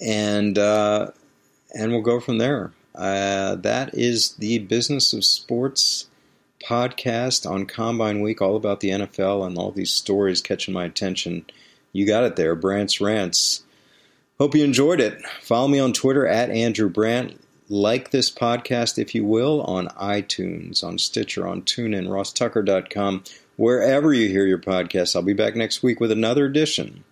and 0.00 0.56
uh, 0.56 1.10
and 1.76 1.90
we'll 1.90 2.02
go 2.02 2.20
from 2.20 2.38
there. 2.38 2.70
Uh, 2.94 3.56
that 3.56 3.92
is 3.94 4.34
the 4.34 4.60
business 4.60 5.12
of 5.12 5.24
sports 5.24 6.06
podcast 6.62 7.50
on 7.50 7.66
Combine 7.66 8.20
Week, 8.20 8.40
all 8.40 8.54
about 8.54 8.78
the 8.78 8.90
NFL 8.90 9.44
and 9.44 9.58
all 9.58 9.72
these 9.72 9.90
stories 9.90 10.40
catching 10.40 10.72
my 10.72 10.84
attention. 10.84 11.46
You 11.92 12.06
got 12.06 12.22
it 12.22 12.36
there, 12.36 12.54
Brandt's 12.54 13.00
Rants. 13.00 13.63
Hope 14.38 14.54
you 14.54 14.64
enjoyed 14.64 15.00
it. 15.00 15.22
Follow 15.42 15.68
me 15.68 15.78
on 15.78 15.92
Twitter 15.92 16.26
at 16.26 16.50
Andrew 16.50 16.88
Brandt. 16.88 17.40
Like 17.68 18.10
this 18.10 18.30
podcast, 18.30 18.98
if 18.98 19.14
you 19.14 19.24
will, 19.24 19.62
on 19.62 19.88
iTunes, 19.88 20.84
on 20.84 20.98
Stitcher, 20.98 21.46
on 21.46 21.62
TuneIn, 21.62 22.08
RossTucker.com 22.08 23.24
wherever 23.56 24.12
you 24.12 24.28
hear 24.28 24.46
your 24.46 24.58
podcast. 24.58 25.14
I'll 25.14 25.22
be 25.22 25.32
back 25.32 25.54
next 25.56 25.82
week 25.82 26.00
with 26.00 26.10
another 26.10 26.46
edition 26.46 27.04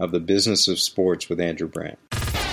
of 0.00 0.10
the 0.10 0.20
Business 0.20 0.68
of 0.68 0.80
Sports 0.80 1.28
with 1.28 1.40
Andrew 1.40 1.68
Brandt. 1.68 1.98